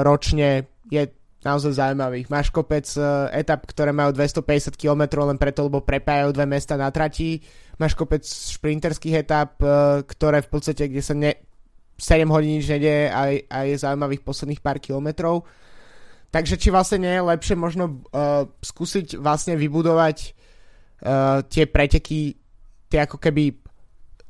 [0.07, 1.11] ročne je
[1.43, 2.31] naozaj zaujímavých.
[2.31, 6.95] Máš kopec uh, etap, ktoré majú 250 km len preto, lebo prepájajú dve mesta na
[6.95, 7.43] trati.
[7.83, 11.35] Máš kopec šprinterských etap, uh, ktoré v podstate, kde sa ne,
[11.99, 15.43] 7 hodín nič nedie a, a je zaujímavých posledných pár kilometrov.
[16.33, 20.42] Takže či vlastne nie je lepšie možno uh, skúsiť vlastne vybudovať
[21.03, 22.35] uh, tie preteky,
[22.89, 23.53] tie ako keby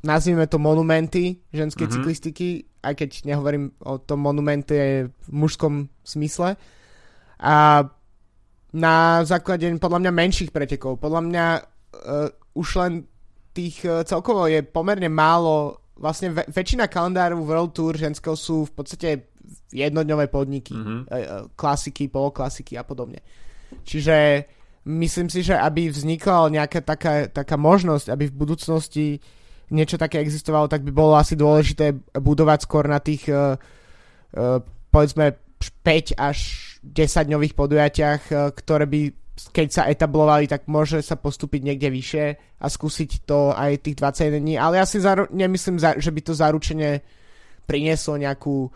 [0.02, 2.02] nazvime to monumenty ženskej mm-hmm.
[2.02, 2.48] cyklistiky,
[2.82, 6.58] aj keď nehovorím o tom monumente v mužskom smysle.
[7.38, 7.87] A
[8.72, 10.98] na základe podľa mňa menších pretekov.
[10.98, 12.92] Podľa mňa uh, už len
[13.52, 19.30] tých uh, celkovo je pomerne málo vlastne väčšina kalendáru World Tour ženského sú v podstate
[19.70, 21.00] jednodňové podniky, mm-hmm.
[21.54, 23.22] klasiky, poloklasiky a podobne.
[23.87, 24.44] Čiže
[24.85, 29.07] myslím si, že aby vznikla nejaká taká, taká možnosť, aby v budúcnosti
[29.73, 34.61] niečo také existovalo, tak by bolo asi dôležité budovať skôr na tých uh, uh,
[34.92, 36.38] povedzme 5 až
[36.85, 39.01] 10 dňových podujatiach, uh, ktoré by
[39.33, 42.27] keď sa etablovali, tak môže sa postúpiť niekde vyššie
[42.62, 46.37] a skúsiť to aj tých 21 dní, ale ja si zaru- nemyslím, že by to
[46.37, 47.01] zaručene
[47.64, 48.68] prinieslo nejakú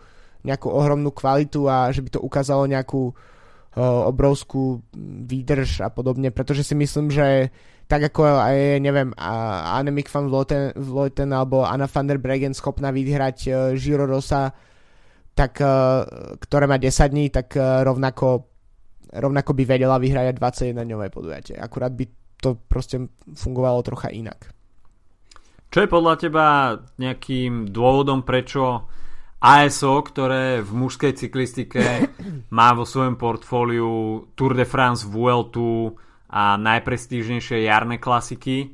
[0.47, 3.36] nejakú ohromnú kvalitu a že by to ukázalo nejakú uh,
[3.77, 4.81] obrovskú
[5.29, 7.53] výdrž a podobne, pretože si myslím, že
[7.87, 10.27] tak ako aj, neviem, Annemiek van
[10.75, 14.51] Vleuten alebo Anna van der Bregen schopná vyhrať uh, Giro Rosa,
[15.31, 16.03] tak, uh,
[16.41, 18.51] ktoré má 10 dní, tak uh, rovnako,
[19.15, 21.55] rovnako by vedela vyhrať 21-dňové podujatie.
[21.55, 22.05] Akurát by
[22.43, 23.07] to proste
[23.39, 24.51] fungovalo trocha inak.
[25.71, 26.45] Čo je podľa teba
[26.99, 28.87] nejakým dôvodom, prečo
[29.37, 31.81] ASO, ktoré v mužskej cyklistike
[32.57, 35.93] má vo svojom portfóliu Tour de France, Vueltu
[36.27, 38.73] a najprestížnejšie jarné klasiky,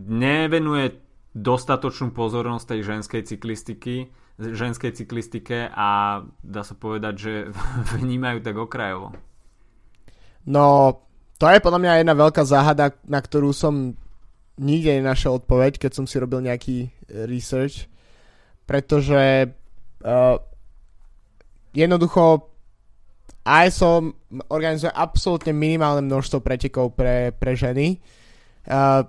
[0.00, 0.98] nevenuje
[1.32, 4.08] dostatočnú pozornosť tej ženskej cyklistiky,
[4.40, 7.32] ženskej cyklistike a dá sa povedať, že
[8.00, 9.12] vnímajú tak okrajovo.
[10.42, 10.98] No,
[11.38, 13.94] to je podľa mňa jedna veľká záhada, na ktorú som
[14.58, 16.90] nikde nenašiel odpoveď, keď som si robil nejaký
[17.28, 17.92] research
[18.72, 19.52] pretože
[20.00, 20.40] uh,
[21.76, 22.48] jednoducho
[23.44, 24.16] ISO
[24.48, 28.00] organizuje absolútne minimálne množstvo pretekov pre, pre ženy.
[28.64, 29.04] Uh,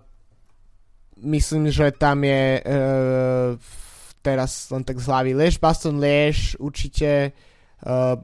[1.24, 3.56] myslím, že tam je uh,
[4.20, 7.32] teraz len tak z hlavy Liež, Baston Liež, určite
[7.88, 8.20] uh,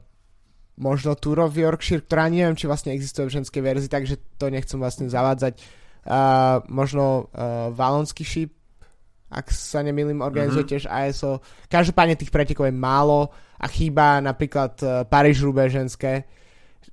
[0.76, 4.76] možno Tour of Yorkshire, ktorá neviem, či vlastne existuje v ženskej verzii, takže to nechcem
[4.76, 5.56] vlastne zavádzať.
[6.04, 8.59] Uh, možno uh, Valonský šíp,
[9.30, 10.90] ak sa nemýlim, organizuje mm-hmm.
[10.90, 11.42] tiež ASO.
[11.70, 13.30] Každopádne tých pretekov je málo
[13.62, 16.26] a chýba napríklad uh, paríž rube ženské,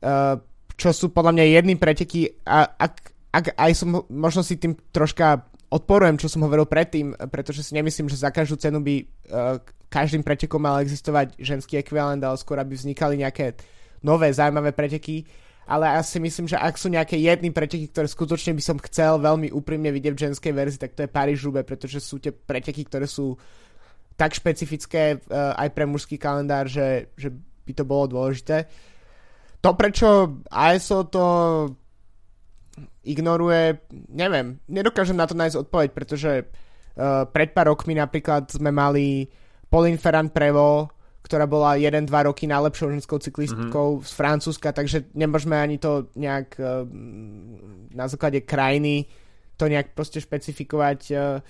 [0.04, 0.36] uh,
[0.76, 2.94] čo sú podľa mňa jedný preteky a ak,
[3.32, 8.12] ak aj som možno si tým troška odporujem, čo som hovoril predtým, pretože si nemyslím,
[8.12, 9.56] že za každú cenu by uh,
[9.88, 13.56] každým pretekom mal existovať ženský ekvivalent, ale skôr aby vznikali nejaké
[14.04, 15.24] nové zaujímavé preteky
[15.66, 19.50] ale asi myslím, že ak sú nejaké jedny preteky, ktoré skutočne by som chcel veľmi
[19.50, 23.10] úprimne vidieť v ženskej verzii, tak to je Paríž Roubaix, pretože sú tie preteky, ktoré
[23.10, 23.34] sú
[24.14, 27.34] tak špecifické uh, aj pre mužský kalendár, že, že
[27.66, 28.70] by to bolo dôležité.
[29.60, 31.24] To, prečo ASO to
[33.02, 33.82] ignoruje,
[34.14, 39.26] neviem, nedokážem na to nájsť odpoveď, pretože uh, pred pár rokmi napríklad sme mali
[39.66, 40.95] Pauline Ferrand Prevo,
[41.26, 44.06] ktorá bola 1-2 roky najlepšou ženskou cyklistkou mm-hmm.
[44.06, 46.86] z Francúzska, takže nemôžeme ani to nejak uh,
[47.90, 49.10] na základe krajiny
[49.58, 51.00] to nejak proste špecifikovať.
[51.10, 51.42] Uh,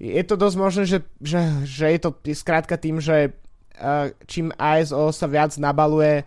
[0.00, 3.36] je to dosť možné, že, že, že je to skrátka tým, že
[3.76, 6.24] uh, čím ASO sa viac nabaluje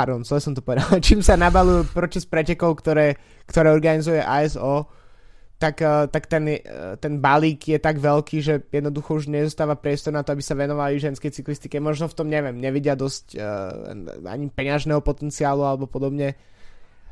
[0.00, 4.88] pardon, celé som to povedal, čím sa nabalujú proces pretekov, ktoré, ktoré organizuje ASO,
[5.60, 10.16] tak, uh, tak ten, uh, ten balík je tak veľký, že jednoducho už nezostáva priestor
[10.16, 11.76] na to, aby sa venovali ženskej cyklistike.
[11.76, 13.44] Možno v tom, neviem, nevidia dosť uh,
[14.24, 16.32] ani peňažného potenciálu alebo podobne.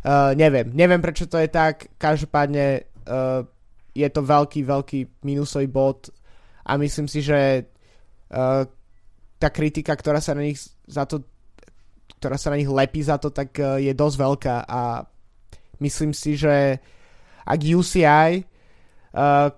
[0.01, 1.93] Uh, neviem, neviem prečo to je tak.
[2.01, 3.45] Každopádne uh,
[3.93, 6.09] je to veľký, veľký minusový bod
[6.65, 7.69] a myslím si, že
[8.33, 8.65] uh,
[9.37, 10.57] tá kritika, ktorá sa na nich
[10.89, 11.21] za to
[12.19, 15.07] ktorá sa na nich lepí za to, tak uh, je dosť veľká a
[15.79, 16.81] myslím si, že
[17.49, 19.49] ak UCI, uh,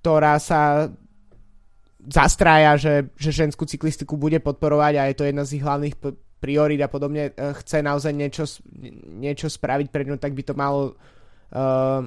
[0.00, 0.86] ktorá sa
[2.06, 5.98] zastrája, že, že ženskú cyklistiku bude podporovať a je to jedna z ich hlavných
[6.38, 8.46] priorít a podobne, uh, chce naozaj niečo,
[9.18, 10.94] niečo spraviť pre ňu, tak by to malo
[11.50, 12.06] uh,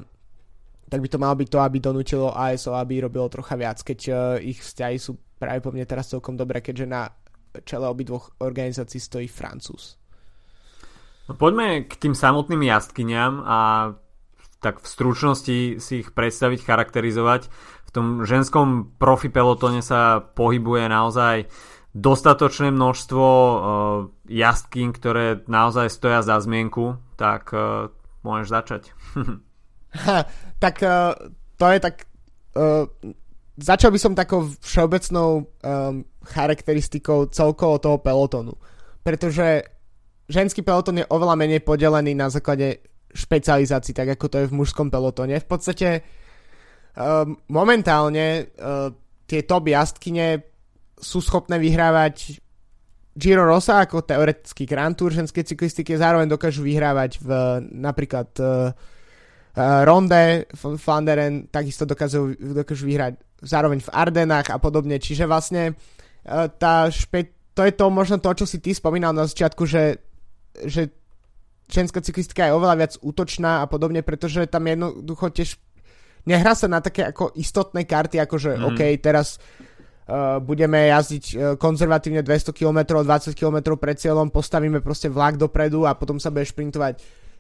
[0.90, 4.10] tak by to malo byť to, aby donútilo ASO, aby robilo trocha viac, keď
[4.42, 7.14] ich vzťahy sú práve po mne teraz celkom dobré, keďže na
[7.66, 9.98] čele obidvoch organizácií stojí Francúz.
[11.30, 13.58] No, poďme k tým samotným jazdkyniam a
[14.60, 17.48] tak v stručnosti si ich predstaviť, charakterizovať.
[17.88, 21.50] V tom ženskom profi pelotone sa pohybuje naozaj
[21.96, 23.60] dostatočné množstvo uh,
[24.30, 27.90] jazdkyň, ktoré naozaj stoja za zmienku, tak uh,
[28.22, 28.84] môžeš začať.
[30.06, 30.30] ha,
[30.62, 31.18] tak uh,
[31.58, 31.96] to je tak...
[32.54, 32.86] Uh,
[33.58, 38.54] začal by som takou všeobecnou um, charakteristikou celkovo toho pelotonu.
[39.02, 39.66] Pretože
[40.30, 44.94] ženský peloton je oveľa menej podelený na základe špecializácií, tak ako to je v mužskom
[44.94, 45.38] pelotone.
[45.42, 46.06] V podstate
[46.94, 48.94] um, momentálne uh,
[49.26, 50.46] tie top jazdkyne
[51.00, 52.42] sú schopné vyhrávať
[53.20, 57.30] Giro Rosa ako teoretický Grand Tour ženskej cyklistiky, zároveň dokážu vyhrávať v
[57.76, 65.26] napríklad uh, uh, Ronde, Flanderen takisto dokážu, dokážu vyhrať zároveň v Ardenách a podobne, čiže
[65.26, 69.68] vlastne uh, tá špe- to je to možno to, čo si ty spomínal na začiatku,
[69.68, 70.00] že,
[70.64, 70.96] že
[71.70, 75.56] ženská cyklistika je oveľa viac útočná a podobne, pretože tam jednoducho tiež
[76.26, 78.64] nehrá sa na také ako istotné karty, ako že mm.
[78.74, 85.08] OK, teraz uh, budeme jazdiť uh, konzervatívne 200 km, 20 km pred cieľom, postavíme proste
[85.08, 87.00] vlak dopredu a potom sa bude šprintovať.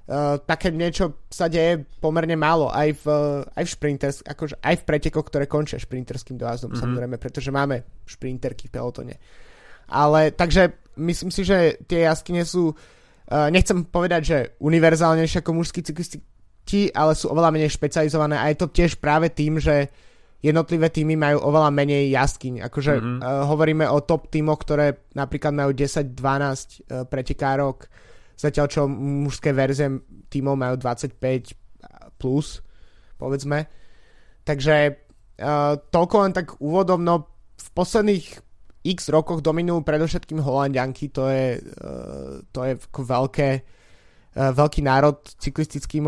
[0.09, 4.75] Uh, také niečo sa deje pomerne málo aj v, uh, aj v šprinters, akože aj
[4.81, 6.81] v pretekoch, ktoré končia šprinterským dojazdom, mm-hmm.
[6.81, 9.15] samozrejme, pretože máme šprinterky v pelotone.
[9.89, 12.97] Ale takže myslím si, že tie jaskyne sú Uh,
[13.29, 18.73] nechcem povedať, že univerzálnejšie ako mužskí cyklisti, ale sú oveľa menej špecializované a je to
[18.73, 19.89] tiež práve tým, že
[20.39, 22.65] jednotlivé týmy majú oveľa menej jazdkyň.
[22.65, 23.19] Akože mm-hmm.
[23.19, 27.91] uh, hovoríme o top týmoch, ktoré napríklad majú 10-12 uh, pretekárok,
[28.39, 29.99] zatiaľ čo mužské verzie
[30.31, 31.19] týmov majú 25
[32.15, 32.63] plus,
[33.19, 33.67] povedzme.
[34.47, 37.27] Takže uh, toľko len tak úvodom, no
[37.59, 38.48] v posledných
[38.89, 46.01] x rokoch dominujú predovšetkým Holandianky, to je, uh, to je veľké, uh, veľký národ cyklistický,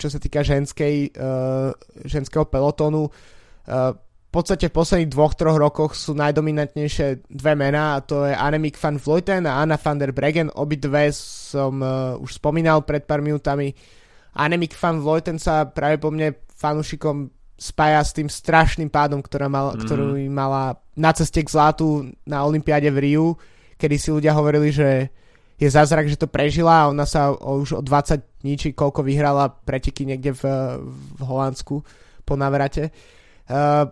[0.00, 1.76] čo sa týka ženskej, uh,
[2.08, 3.12] ženského pelotónu.
[3.62, 8.80] V podstate v posledných dvoch, troch rokoch sú najdominantnejšie dve mená a to je Annemiek
[8.80, 10.48] van Vleuten a Anna van der Bregen.
[10.56, 11.78] Obidve som
[12.16, 13.76] už spomínal pred pár minútami.
[14.34, 17.28] Annemiek van Vleuten sa práve po mne fanúšikom
[17.62, 19.86] spája s tým strašným pádom, ktorá mal, mm.
[19.86, 23.26] ktorú mala na ceste k zlatu na Olympiáde v Riu,
[23.78, 25.14] kedy si ľudia hovorili, že
[25.62, 29.46] je zázrak, že to prežila a ona sa už o 20 dní či koľko vyhrala
[29.62, 30.42] preteky niekde v,
[31.14, 31.86] v Holandsku
[32.26, 32.90] po navrate.
[33.46, 33.86] Uh,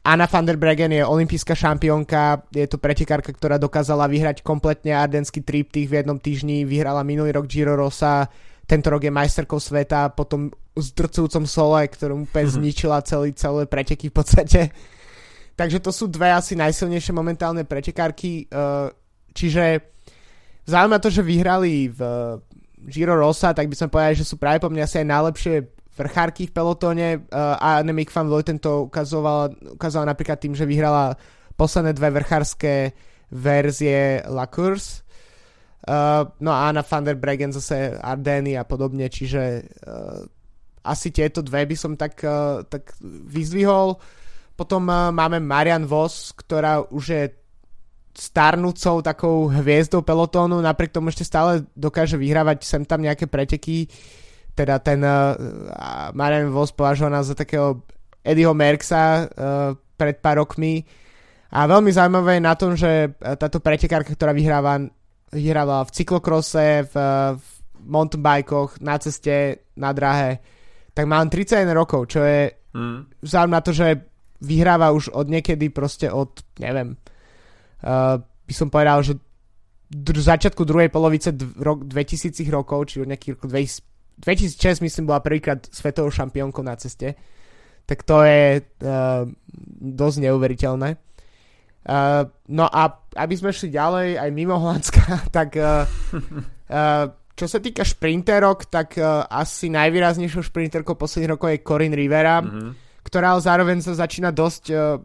[0.00, 5.44] Anna van der Bregen je olimpijská šampiónka, je to pretekárka, ktorá dokázala vyhrať kompletne ardenský
[5.44, 8.24] triptych v jednom týždni, vyhrala minulý rok Giro Rosa,
[8.70, 12.62] tento rok je majsterkou sveta, potom s drcujúcom sole, ktorú úplne mm-hmm.
[12.62, 14.60] zničila celý, celé preteky v podstate.
[15.58, 18.46] Takže to sú dve asi najsilnejšie momentálne pretekárky.
[18.46, 18.88] Eh,
[19.34, 19.82] čiže
[20.70, 22.00] zaujímavé to, že vyhrali v
[22.86, 25.54] Giro Rosa, tak by som povedal, že sú práve po mňa asi aj najlepšie
[26.00, 31.12] vrchárky v pelotóne uh, a Annemiek van Vleuten to ukazovala, ukazovala napríklad tým, že vyhrala
[31.60, 32.96] posledné dve vrchárske
[33.28, 35.04] verzie La Course
[35.80, 40.20] Uh, no a Anna van der Bregen zase Ardeny a podobne, čiže uh,
[40.84, 43.96] asi tieto dve by som tak, uh, tak vyzdvihol.
[44.60, 47.22] Potom uh, máme Marian Vos, ktorá už je
[48.12, 53.88] starnúcou takou hviezdou pelotónu, napriek tomu ešte stále dokáže vyhrávať sem tam nejaké preteky.
[54.52, 55.32] Teda ten uh,
[56.12, 57.80] Marian Vos považovaná za takého
[58.20, 60.84] Eddieho Merksa uh, pred pár rokmi.
[61.56, 64.86] A veľmi zaujímavé je na tom, že táto pretekárka, ktorá vyhráva
[65.30, 66.94] vyhrávala v cyklokrose, v,
[67.38, 67.46] v
[67.86, 70.42] mountainbikoch, na ceste, na drahe,
[70.92, 73.24] tak má len 31 rokov, čo je mm.
[73.24, 73.86] vzhľadom na to, že
[74.40, 76.96] vyhráva už od niekedy proste od, neviem,
[77.84, 79.14] uh, by som povedal, že
[79.90, 85.22] dr- začiatku druhej polovice dv- rok 2000 rokov, či od nejakých rokov 2006 myslím bola
[85.22, 87.14] prvýkrát svetovou šampiónkou na ceste,
[87.84, 89.26] tak to je uh,
[89.80, 90.88] dosť neuveriteľné.
[91.80, 95.02] Uh, no a aby sme šli ďalej aj mimo Holandska,
[95.36, 95.88] tak uh,
[96.68, 97.08] uh,
[97.40, 103.00] čo sa týka šprinterok, tak uh, asi najvýraznejšou šprinterkou posledných rokov je Corinne Rivera, mm-hmm.
[103.00, 105.00] ktorá ale zároveň sa začína dosť uh,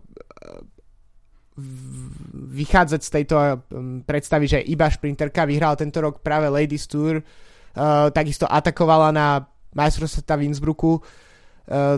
[2.36, 8.12] vychádzať z tejto um, predstavy, že iba šprinterka vyhrala tento rok práve Ladies Tour, uh,
[8.12, 9.40] takisto atakovala na
[9.72, 11.96] majstrovstvá v Innsbrucku uh,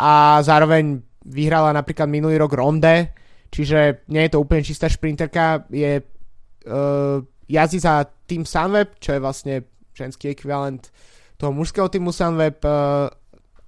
[0.00, 3.12] a zároveň vyhrala napríklad minulý rok Ronde,
[3.48, 9.24] Čiže nie je to úplne čistá šprinterka, je uh, jazdí za tým Sunweb, čo je
[9.24, 9.54] vlastne
[9.96, 10.92] ženský ekvivalent
[11.40, 13.08] toho mužského týmu Sunweb uh,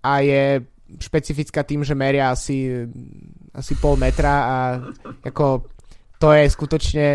[0.05, 0.61] a je
[1.01, 2.87] špecifická tým, že meria asi,
[3.55, 4.57] asi pol metra a
[5.23, 5.71] ako
[6.19, 7.07] to je skutočne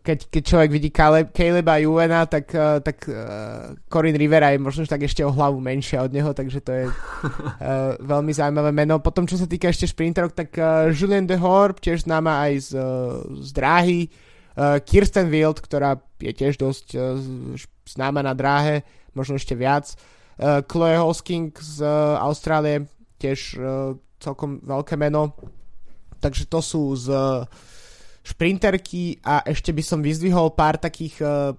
[0.00, 4.88] keď, keď človek vidí Caleb, Caleba Juvena, tak, uh, tak uh, Corin Rivera je možno
[4.88, 6.84] tak ešte o hlavu menšia od neho, takže to je
[8.12, 8.96] veľmi zaujímavé meno.
[9.04, 10.56] Potom, čo sa týka ešte šprinterov, tak
[10.96, 12.70] Julien de Horb, tiež známa aj z,
[13.44, 14.00] z dráhy,
[14.88, 16.96] Kirsten Wild, ktorá je tiež dosť
[17.88, 19.92] známa na dráhe, možno ešte viac,
[20.40, 21.84] Chloe Hosking z
[22.20, 22.88] Austrálie,
[23.20, 23.56] tiež
[24.20, 25.36] celkom veľké meno.
[26.20, 27.08] Takže to sú z
[28.22, 31.52] šprinterky a ešte by som vyzdvihol pár takých uh,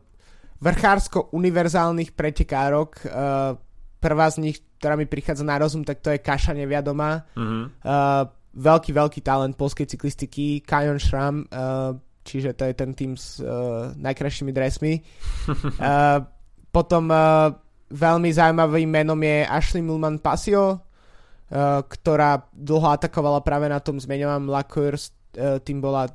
[0.64, 3.03] vrchársko-univerzálnych pretekárok.
[3.03, 3.59] Uh,
[3.99, 7.28] prvá z nich, ktorá mi prichádza na rozum, tak to je Kaša Neviadoma.
[7.36, 7.64] Mm-hmm.
[7.84, 8.24] Uh,
[8.55, 13.91] veľký, veľký talent polskej cyklistiky, Kajon Schramm, uh, čiže to je ten tým s uh,
[13.99, 15.03] najkrajšími dresmi.
[15.51, 16.24] uh,
[16.76, 17.51] potom uh,
[17.91, 24.47] veľmi zaujímavým menom je Ashley Mulman Pasio, uh, ktorá dlho atakovala práve na tom zmeňovanom
[24.47, 26.06] E, tým bola...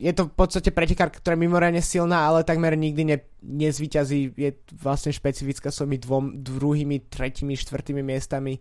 [0.00, 4.32] Je to v podstate pretekárka, ktorá je mimoriadne silná, ale takmer nikdy ne, nezvyťazí.
[4.32, 4.50] Je
[4.80, 8.56] vlastne špecifická svojimi dvom, druhými, tretimi, štvrtými miestami.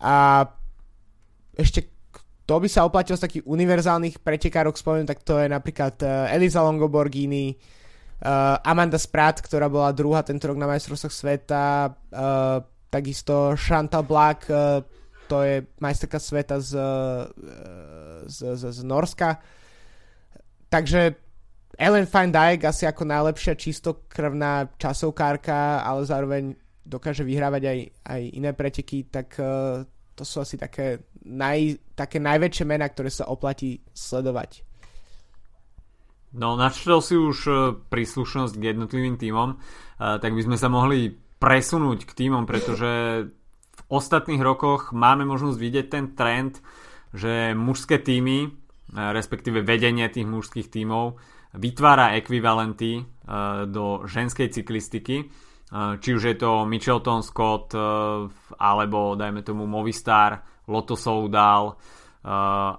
[0.00, 0.46] A
[1.58, 1.90] ešte
[2.46, 6.66] to by sa oplatilo z takých univerzálnych pretekárok spomenúť, tak to je napríklad uh, Elisa
[6.66, 11.94] Longoborghini, uh, Amanda Spratt, ktorá bola druhá tento rok na majstrovstvách sveta,
[12.90, 14.50] takisto Chantal Black,
[15.30, 16.74] to je majsterka sveta z,
[18.26, 19.38] z, z, z Norska.
[20.66, 21.14] Takže
[21.78, 27.78] Ellen Fine Dyke asi ako najlepšia čistokrvná časovkárka, ale zároveň dokáže vyhrávať aj,
[28.10, 29.86] aj iné preteky, tak uh,
[30.18, 34.66] to sú asi také, naj, také najväčšie mená, ktoré sa oplatí sledovať.
[36.30, 37.52] No, načítal si už e,
[37.90, 41.10] príslušnosť k jednotlivým tímom, uh, tak by sme sa mohli
[41.42, 42.90] presunúť k týmom, pretože
[43.90, 46.62] ostatných rokoch máme možnosť vidieť ten trend,
[47.10, 48.48] že mužské týmy, e,
[48.94, 51.18] respektíve vedenie tých mužských tímov,
[51.58, 53.02] vytvára ekvivalenty e,
[53.66, 55.16] do ženskej cyklistiky.
[55.18, 55.24] E,
[55.98, 57.74] či už je to Michelton Scott,
[58.58, 60.38] alebo dajme tomu Movistar,
[60.70, 61.74] Lotto Soudal,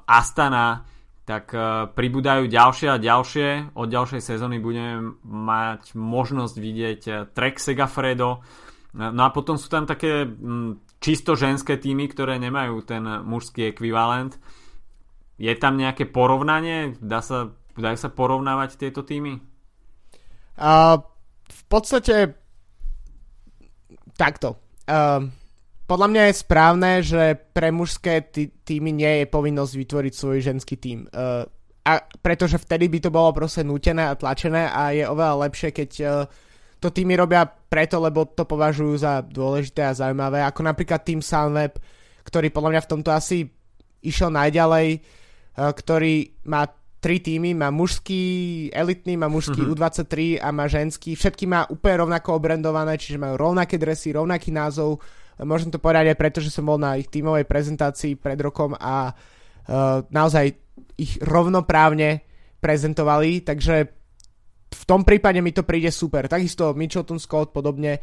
[0.07, 0.85] Astana,
[1.27, 1.51] tak
[1.91, 3.73] pribúdajú ďalšie a ďalšie.
[3.75, 7.01] Od ďalšej sezóny budeme mať možnosť vidieť
[7.35, 8.43] Trek Segafredo.
[8.93, 10.27] No a potom sú tam také
[11.01, 14.37] čisto ženské týmy, ktoré nemajú ten mužský ekvivalent.
[15.41, 16.93] Je tam nejaké porovnanie?
[17.01, 19.41] Dá sa, dajú sa porovnávať tieto týmy?
[20.61, 21.01] Uh,
[21.49, 22.37] v podstate
[24.13, 24.61] takto.
[24.85, 25.25] Uh,
[25.89, 30.77] podľa mňa je správne, že pre mužské tý, týmy nie je povinnosť vytvoriť svoj ženský
[30.77, 31.09] tým.
[31.09, 31.49] Uh,
[31.81, 35.91] a pretože vtedy by to bolo proste nutené a tlačené a je oveľa lepšie, keď
[36.05, 36.11] uh,
[36.81, 41.77] to týmy robia preto, lebo to považujú za dôležité a zaujímavé, ako napríklad Team Sunweb,
[42.25, 43.45] ktorý podľa mňa v tomto asi
[44.01, 46.65] išiel najďalej, eh, ktorý má
[47.01, 48.21] tri týmy, má mužský
[48.69, 49.73] elitný, má mužský mm-hmm.
[49.73, 51.17] U23 a má ženský.
[51.17, 55.01] Všetky má úplne rovnako obrendované, čiže majú rovnaké dresy, rovnaký názov.
[55.41, 59.09] Môžem to povedať aj preto, že som bol na ich tímovej prezentácii pred rokom a
[59.09, 60.53] uh, naozaj
[61.01, 62.21] ich rovnoprávne
[62.61, 64.00] prezentovali, takže
[64.71, 66.31] v tom prípade mi to príde super.
[66.31, 67.99] Takisto Mitchelton Scott podobne.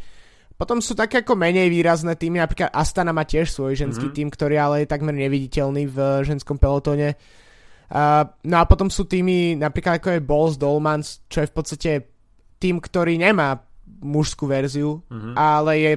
[0.58, 4.18] Potom sú také ako menej výrazné týmy, napríklad Astana má tiež svoj ženský mm-hmm.
[4.18, 7.14] tým, ktorý ale je takmer neviditeľný v ženskom pelotóne.
[7.88, 11.90] Uh, no a potom sú týmy napríklad ako je Balls Dolmans, čo je v podstate
[12.60, 13.64] tým, ktorý nemá
[14.02, 15.34] mužskú verziu, mm-hmm.
[15.38, 15.92] ale je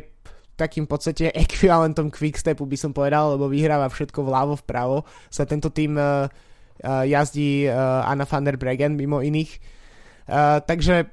[0.56, 5.04] takým v podstate ekvivalentom Quickstepu by som povedal, lebo vyhráva všetko vľavo vpravo.
[5.34, 9.81] Sa tento tým uh, uh, jazdí uh, Anna van der Bregen mimo iných.
[10.30, 11.10] Uh, takže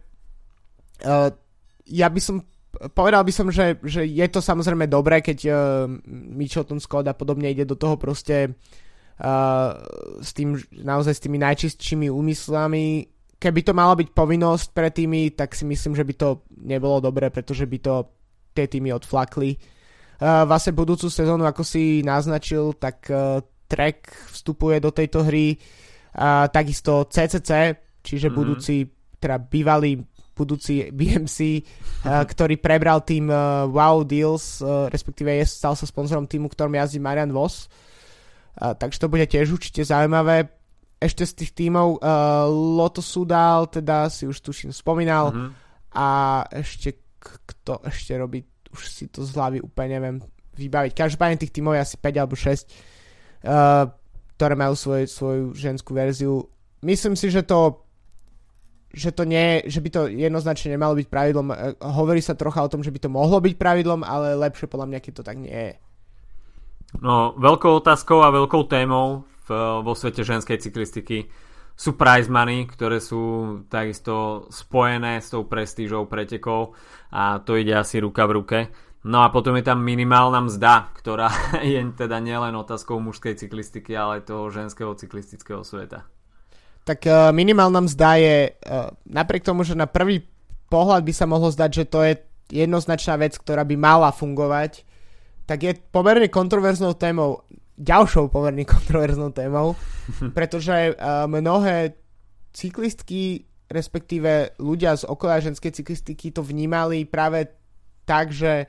[1.05, 1.31] uh,
[1.89, 2.45] ja by som
[2.95, 5.55] povedal by som, že, že je to samozrejme dobré, keď uh,
[6.13, 9.71] Mitchelton Scott a podobne ide do toho proste uh,
[10.21, 10.55] s tým,
[10.85, 13.09] naozaj s tými najčistšími úmyslami.
[13.39, 16.29] Keby to mala byť povinnosť pre týmy, tak si myslím, že by to
[16.61, 17.95] nebolo dobré, pretože by to
[18.55, 19.59] tie týmy odflakli.
[20.19, 23.39] Uh, vlastne budúcu sezónu, ako si naznačil, tak uh,
[23.71, 25.55] Trek vstupuje do tejto hry.
[26.19, 28.39] Uh, takisto CCC, čiže mm-hmm.
[28.39, 28.83] budúci,
[29.19, 30.03] teda bývalý
[30.39, 32.25] budúci BMC, uh, mhm.
[32.31, 37.03] ktorý prebral tým uh, Wow Deals, uh, respektíve je, stal sa sponzorom týmu, ktorom jazdí
[37.03, 37.67] Marian Voss.
[38.59, 40.47] Uh, takže to bude tiež určite zaujímavé.
[40.99, 45.51] Ešte z tých tímov uh, Loto Sudal, teda si už tuším spomínal, mm-hmm.
[45.95, 46.09] a
[46.51, 50.17] ešte kto ešte robí, už si to z hlavy úplne neviem
[50.59, 50.93] vybaviť.
[50.95, 52.67] Každopádne tých tímov je asi 5 alebo 6,
[53.47, 53.91] uh,
[54.39, 56.47] ktoré majú svoj, svoju ženskú verziu.
[56.83, 57.88] Myslím si, že to
[58.93, 61.49] že to nie, že by to jednoznačne nemalo byť pravidlom.
[61.53, 61.57] Uh,
[61.93, 64.99] hovorí sa trocha o tom, že by to mohlo byť pravidlom, ale lepšie podľa mňa,
[65.05, 65.75] keď to tak nie je.
[67.05, 69.49] No, veľkou otázkou a veľkou témou v,
[69.85, 71.29] vo svete ženskej cyklistiky
[71.79, 76.75] sú prize money, ktoré sú takisto spojené s tou prestížou pretekov
[77.15, 78.59] a to ide asi ruka v ruke.
[79.07, 81.31] No a potom je tam minimálna mzda, ktorá
[81.63, 86.03] je teda nielen otázkou mužskej cyklistiky, ale aj toho ženského cyklistického sveta.
[86.89, 90.25] Tak uh, minimálna mzda je, uh, napriek tomu, že na prvý
[90.73, 92.13] pohľad by sa mohlo zdať, že to je
[92.49, 94.89] jednoznačná vec, ktorá by mala fungovať,
[95.45, 97.45] tak je pomerne kontroverznou témou
[97.77, 99.77] ďalšou pomerne kontroverznou témou,
[100.37, 101.93] pretože uh, mnohé
[102.57, 107.53] cyklistky, respektíve ľudia z okolia ženskej cyklistiky to vnímali práve
[108.09, 108.65] tak, že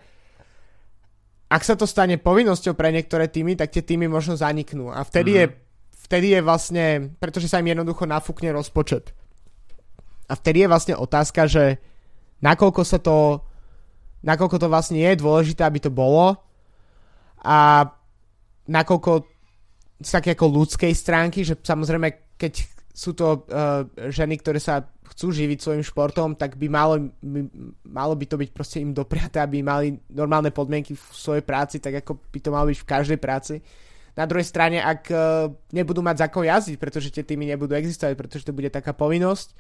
[1.50, 4.92] ak sa to stane povinnosťou pre niektoré týmy, tak tie týmy možno zaniknú.
[4.92, 5.50] A vtedy, mm-hmm.
[5.56, 5.69] je,
[6.10, 9.14] vtedy je vlastne, pretože sa im jednoducho nafúkne rozpočet.
[10.26, 11.78] A vtedy je vlastne otázka, že
[12.42, 13.46] nakoľko sa to,
[14.26, 16.34] nakoľko to vlastne je dôležité, aby to bolo
[17.46, 17.86] a
[18.66, 19.12] nakoľko
[20.02, 22.54] z také ako ľudskej stránky, že samozrejme, keď
[22.90, 24.82] sú to uh, ženy, ktoré sa
[25.14, 27.42] chcú živiť svojim športom, tak by malo, by,
[27.86, 32.02] malo by to byť proste im dopriaté, aby mali normálne podmienky v svojej práci, tak
[32.02, 33.56] ako by to malo byť v každej práci.
[34.20, 38.20] Na druhej strane, ak uh, nebudú mať za koho jazdiť, pretože tie týmy nebudú existovať,
[38.20, 39.56] pretože to bude taká povinnosť,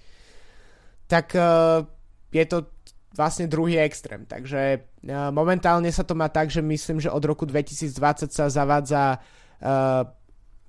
[1.07, 1.87] tak uh,
[2.35, 2.67] je to
[3.15, 4.27] vlastne druhý extrém.
[4.27, 9.23] Takže uh, momentálne sa to má tak, že myslím, že od roku 2020 sa zavádza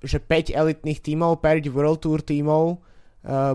[0.03, 2.83] že 5 elitných tímov, 5 World Tour tímov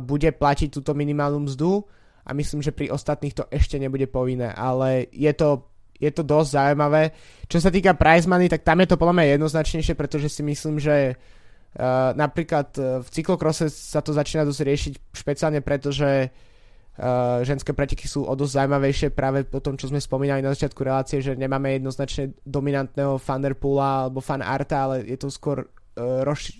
[0.07, 1.83] bude platiť túto minimálnu mzdu
[2.23, 6.49] a myslím, že pri ostatných to ešte nebude povinné, ale je to, je to dosť
[6.51, 7.15] zaujímavé.
[7.47, 10.79] Čo sa týka prize money, tak tam je to podľa mňa jednoznačnejšie, pretože si myslím,
[10.79, 16.53] že uh, napríklad v cyklokrose sa to začína dosť riešiť špeciálne preto, že uh,
[16.95, 20.79] Uh, ženské preteky sú o dosť zaujímavejšie práve po tom, čo sme spomínali na začiatku
[20.79, 26.55] relácie, že nemáme jednoznačne dominantného fanderpoola alebo fanarta, ale je to skôr uh, roz,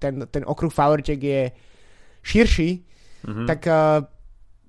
[0.00, 1.42] ten, ten okruh favoritiek je
[2.24, 2.70] širší,
[3.28, 3.44] mm-hmm.
[3.44, 4.00] tak uh,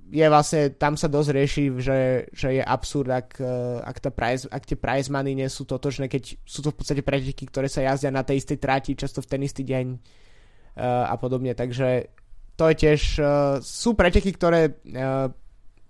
[0.05, 1.99] je vlastne, tam sa dosť rieši, že,
[2.29, 6.05] že je absurd, ak, uh, ak, tá prize, ak tie prize money nie sú totožné,
[6.05, 9.29] keď sú to v podstate preteky, ktoré sa jazdia na tej istej trati, často v
[9.29, 12.13] ten istý deň uh, a podobne, takže
[12.53, 15.27] to je tiež, uh, sú preteky, ktoré uh,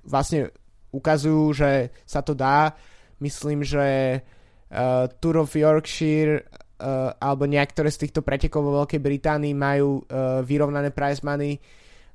[0.07, 0.53] vlastne
[0.95, 1.71] ukazujú, že
[2.07, 2.71] sa to dá.
[3.19, 6.47] Myslím, že uh, Tour of Yorkshire
[6.79, 11.59] uh, alebo niektoré z týchto pretekov vo Veľkej Británii majú uh, vyrovnané prize money.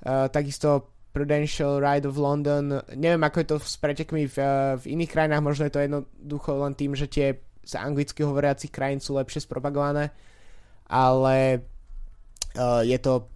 [0.00, 2.82] Uh, takisto Prudential Ride of London.
[2.94, 6.50] Neviem, ako je to s pretekmi v, uh, v iných krajinách, možno je to jednoducho
[6.62, 10.10] len tým, že tie z anglicky hovoriacich krajín sú lepšie spropagované,
[10.88, 11.66] ale
[12.56, 13.26] uh, je to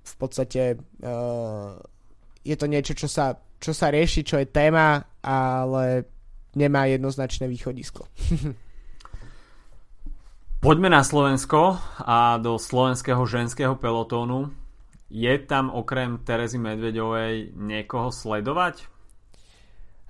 [0.00, 1.76] v podstate uh,
[2.44, 6.04] je to niečo, čo sa, čo sa rieši, čo je téma, ale
[6.56, 8.08] nemá jednoznačné východisko.
[10.60, 14.52] Poďme na Slovensko a do slovenského ženského pelotónu.
[15.10, 18.86] Je tam okrem Terezy Medvedovej niekoho sledovať?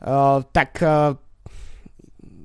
[0.01, 1.17] Uh, tak uh,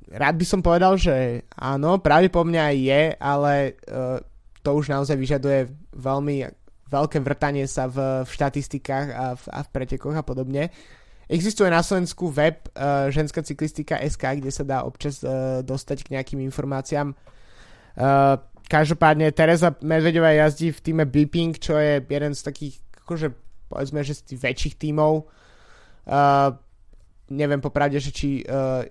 [0.08, 4.16] rád by som povedal, že áno, práve po mňa je, ale uh,
[4.64, 6.48] to už naozaj vyžaduje veľmi
[6.86, 10.70] veľké vrtanie sa v, v štatistikách a v, a v pretekoch a podobne.
[11.26, 16.12] Existuje na Slovensku web uh, ženská cyklistika SK, kde sa dá občas uh, dostať k
[16.14, 17.12] nejakým informáciám.
[17.96, 22.74] Uh, každopádne Teresa Medvedová jazdí v týme Beeping, čo je jeden z takých,
[23.06, 23.32] akože
[23.70, 25.26] povedzme, že z tých väčších tímov.
[26.06, 26.54] Uh,
[27.30, 28.86] neviem popravde, že či uh,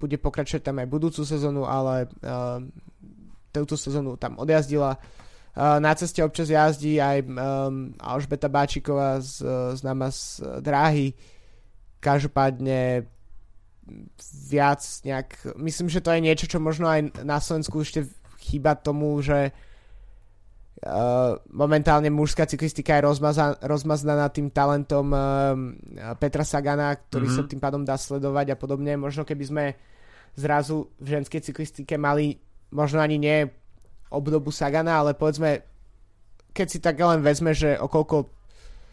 [0.00, 2.60] bude pokračovať tam aj budúcu sezónu, ale uh,
[3.52, 4.96] túto sezónu tam odjazdila.
[5.56, 9.40] Uh, na ceste občas jazdí aj um, Alžbeta Báčiková z,
[9.76, 11.16] z náma z dráhy.
[12.00, 13.08] Každopádne
[14.50, 18.04] viac nejak, myslím, že to je niečo, čo možno aj na Slovensku ešte
[18.46, 19.50] chýba tomu, že
[20.76, 25.56] Uh, momentálne mužská cyklistika je rozmaza, rozmaznaná tým talentom uh,
[26.20, 27.48] Petra Sagana, ktorý mm-hmm.
[27.48, 28.92] sa tým pádom dá sledovať a podobne.
[29.00, 29.64] Možno keby sme
[30.36, 32.36] zrazu v ženskej cyklistike mali
[32.76, 33.48] možno ani nie
[34.12, 35.64] obdobu Sagana, ale povedzme,
[36.52, 38.28] keď si tak len vezme, že okolko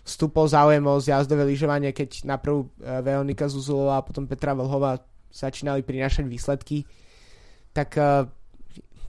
[0.08, 5.04] vstupol záujem o zjazdové lyžovanie, keď naprv uh, Veronika Zuzulová a potom Petra Vlhová
[5.36, 6.88] začínali prinášať výsledky,
[7.76, 8.00] tak,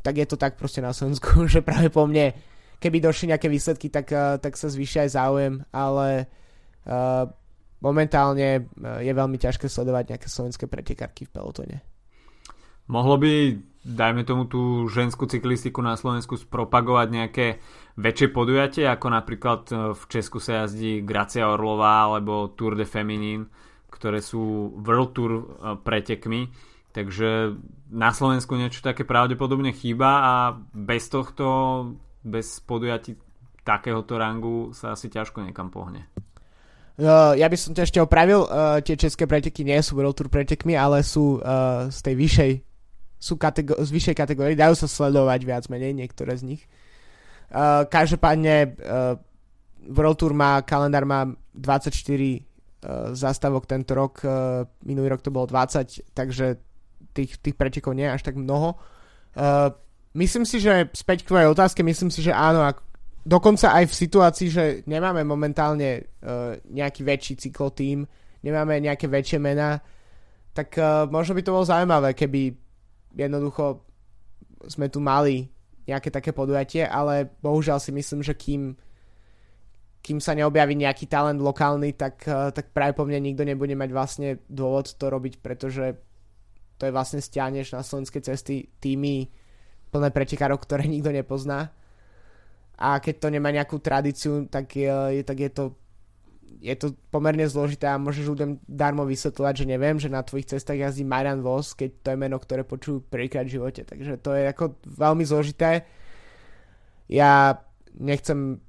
[0.05, 2.37] tak je to tak proste na Slovensku, že práve po mne
[2.85, 6.29] keby došli nejaké výsledky, tak, uh, tak sa zvýšia aj záujem, ale
[6.85, 7.25] uh,
[7.81, 11.77] momentálne uh, je veľmi ťažké sledovať nejaké slovenské pretekárky v pelotone.
[12.85, 13.33] Mohlo by,
[13.81, 17.47] dajme tomu tú ženskú cyklistiku na Slovensku spropagovať nejaké
[17.97, 23.49] väčšie podujatie, ako napríklad v Česku sa jazdí Gracia Orlová alebo Tour de Feminin,
[23.89, 25.33] ktoré sú World Tour
[25.81, 26.53] pretekmi.
[26.95, 27.59] Takže
[27.91, 30.35] na Slovensku niečo také pravdepodobne chýba a
[30.71, 31.45] bez tohto
[32.23, 33.19] bez podujatí
[33.67, 36.07] takéhoto rangu sa asi ťažko niekam pohne.
[36.95, 40.31] Uh, ja by som ťa ešte opravil, uh, tie české preteky nie sú World Tour
[40.31, 42.53] pretekmi, ale sú uh, z tej vyššej
[43.25, 46.63] sú kategó- z vyššej kategórie, dajú sa sledovať viac menej niektoré z nich.
[47.49, 49.17] Uh, každopádne uh,
[49.89, 51.25] World Tour má, kalendár má
[51.57, 56.61] 24 uh, zastavok tento rok, uh, minulý rok to bolo 20, takže
[57.15, 58.77] tých, tých pretekov nie je až tak mnoho.
[59.39, 59.71] Uh,
[60.19, 62.83] myslím si, že späť k tvojej otázke, myslím si, že áno, ak,
[63.23, 68.05] dokonca aj v situácii, že nemáme momentálne uh, nejaký väčší cyklotým,
[68.43, 69.79] nemáme nejaké väčšie mená,
[70.53, 72.53] tak uh, možno by to bolo zaujímavé, keby
[73.15, 73.87] jednoducho
[74.67, 75.47] sme tu mali
[75.85, 78.73] nejaké také podujatie, ale bohužiaľ si myslím, že kým,
[80.01, 84.29] kým sa neobjaví nejaký talent lokálny, tak, tak práve po mne nikto nebude mať vlastne
[84.49, 86.01] dôvod to robiť, pretože
[86.79, 89.31] to je vlastne stiahneš na slovenské cesty týmy
[89.95, 91.71] plné pretekárov, ktoré nikto nepozná.
[92.75, 95.65] A keď to nemá nejakú tradíciu, tak je, tak je to
[96.65, 100.81] je to pomerne zložité a môžeš ľuďom darmo vysvetľovať, že neviem, že na tvojich cestách
[100.81, 103.85] jazdí Marian Vos, keď to je meno, ktoré počujú prvýkrát v živote.
[103.85, 105.85] Takže to je ako veľmi zložité.
[107.05, 107.61] Ja
[108.01, 108.65] nechcem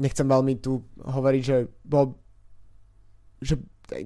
[0.00, 2.16] nechcem veľmi tu hovoriť, že bol
[3.40, 3.56] že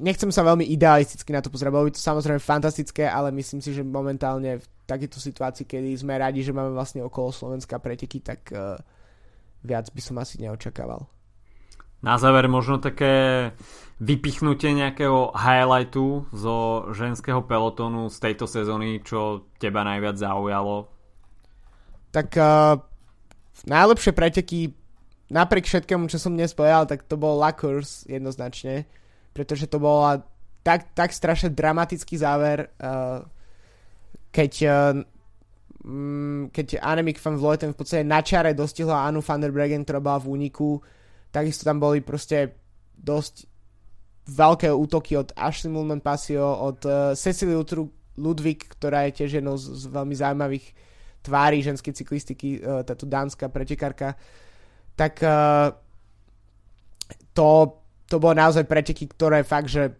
[0.00, 3.76] nechcem sa veľmi idealisticky na to pozrieť, bolo by to samozrejme fantastické, ale myslím si,
[3.76, 8.48] že momentálne v takejto situácii, kedy sme radi, že máme vlastne okolo Slovenska preteky, tak
[8.52, 8.76] uh,
[9.64, 11.08] viac by som asi neočakával.
[12.04, 13.48] Na záver možno také
[13.96, 20.92] vypichnutie nejakého highlightu zo ženského pelotonu z tejto sezóny, čo teba najviac zaujalo?
[22.12, 22.76] Tak uh,
[23.64, 24.76] najlepšie preteky
[25.32, 28.84] napriek všetkému, čo som dnes povedal, tak to bol Lakers jednoznačne
[29.34, 30.22] pretože to bola
[30.62, 33.20] tak, tak strašne dramatický záver, uh,
[34.30, 34.96] keď, uh,
[36.48, 40.22] keď Annemiek van Vleuten v podstate na čare dostihla Anu van der Bregen, ktorá bola
[40.22, 40.80] v úniku,
[41.28, 42.56] takisto tam boli proste
[42.96, 43.50] dosť
[44.24, 47.52] veľké útoky od Ashley Mulman Pasio, od uh, Cecily
[48.14, 50.66] Ludwig, ktorá je tiež jednou z, z veľmi zaujímavých
[51.24, 54.12] tvári ženskej cyklistiky, táto dánska pretekárka,
[54.92, 55.24] tak
[57.32, 57.48] to
[58.08, 59.92] to bolo naozaj preteky, ktoré fakt, že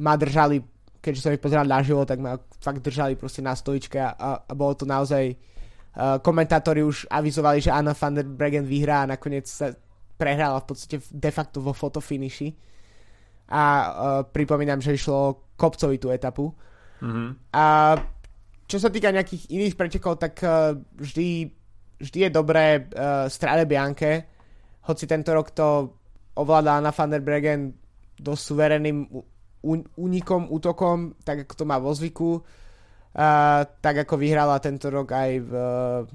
[0.00, 0.60] ma držali,
[1.00, 4.52] keďže som ich pozeral naživo, tak ma fakt držali proste na stoličke a, a, a
[4.52, 9.48] bolo to naozaj uh, komentátori už avizovali, že Anna van der Bregen vyhrá a nakoniec
[9.48, 9.72] sa
[10.20, 12.48] prehrala v podstate de facto vo fotofiniši
[13.50, 13.88] a uh,
[14.28, 16.52] pripomínam, že išlo kopcovitú etapu
[17.00, 17.28] mm-hmm.
[17.56, 17.96] a
[18.70, 21.50] čo sa týka nejakých iných pretekov, tak uh, vždy,
[21.98, 24.30] vždy je dobré uh, Strade Bianche,
[24.86, 25.99] hoci tento rok to
[26.34, 27.74] ovláda Anna van der Bregen
[28.20, 29.08] dosť suverénnym
[29.96, 32.40] únikom, útokom, tak ako to má vo zvyku.
[33.10, 36.06] Uh, tak ako vyhrala tento rok aj v uh,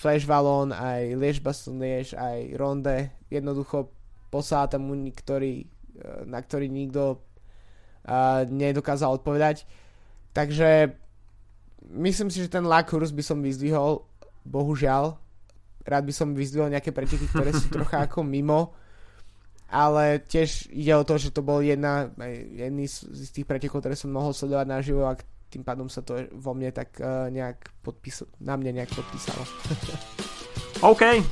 [0.00, 3.12] Flash Valon, aj Liež Baston Liež, aj Ronde.
[3.28, 3.92] Jednoducho
[4.32, 5.68] poslala tam únik, ktorý,
[6.00, 7.20] uh, na ktorý nikto
[8.08, 9.68] uh, nedokázal odpovedať.
[10.32, 10.96] Takže
[11.92, 14.00] myslím si, že ten Lakurs by som vyzdvihol,
[14.48, 15.12] bohužiaľ,
[15.84, 18.72] rád by som vyzdvihol nejaké preteky, ktoré sú trocha ako mimo,
[19.68, 22.08] ale tiež ide o to, že to bol jedna,
[22.56, 25.16] jedný z tých pretekov, ktoré som mohol sledovať naživo a
[25.48, 29.44] tým pádom sa to vo mne tak uh, nejak podpis- na mne nejak podpísalo.
[30.92, 31.24] OK,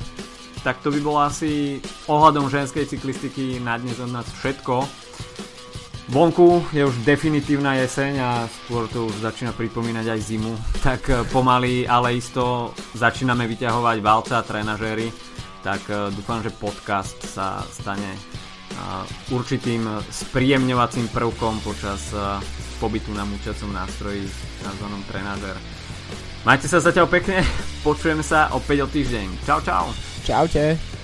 [0.65, 4.85] tak to by bolo asi ohľadom ženskej cyklistiky na dnes od nás všetko.
[6.07, 11.19] Vonku je už definitívna jeseň a skôr to už začína pripomínať aj zimu, tak eh,
[11.27, 15.11] pomaly, ale isto začíname vyťahovať valce a trenažéry,
[15.67, 22.15] tak eh, dúfam, že podcast sa stane eh, určitým spríjemňovacím prvkom počas
[22.79, 24.23] pobytu na mučacom nástroji
[24.63, 25.57] nazvanom trenažer.
[26.47, 27.43] Majte sa zatiaľ pekne,
[27.87, 29.43] počujeme sa opäť o týždeň.
[29.43, 29.91] Čau, čau.
[30.23, 30.96] Čaute.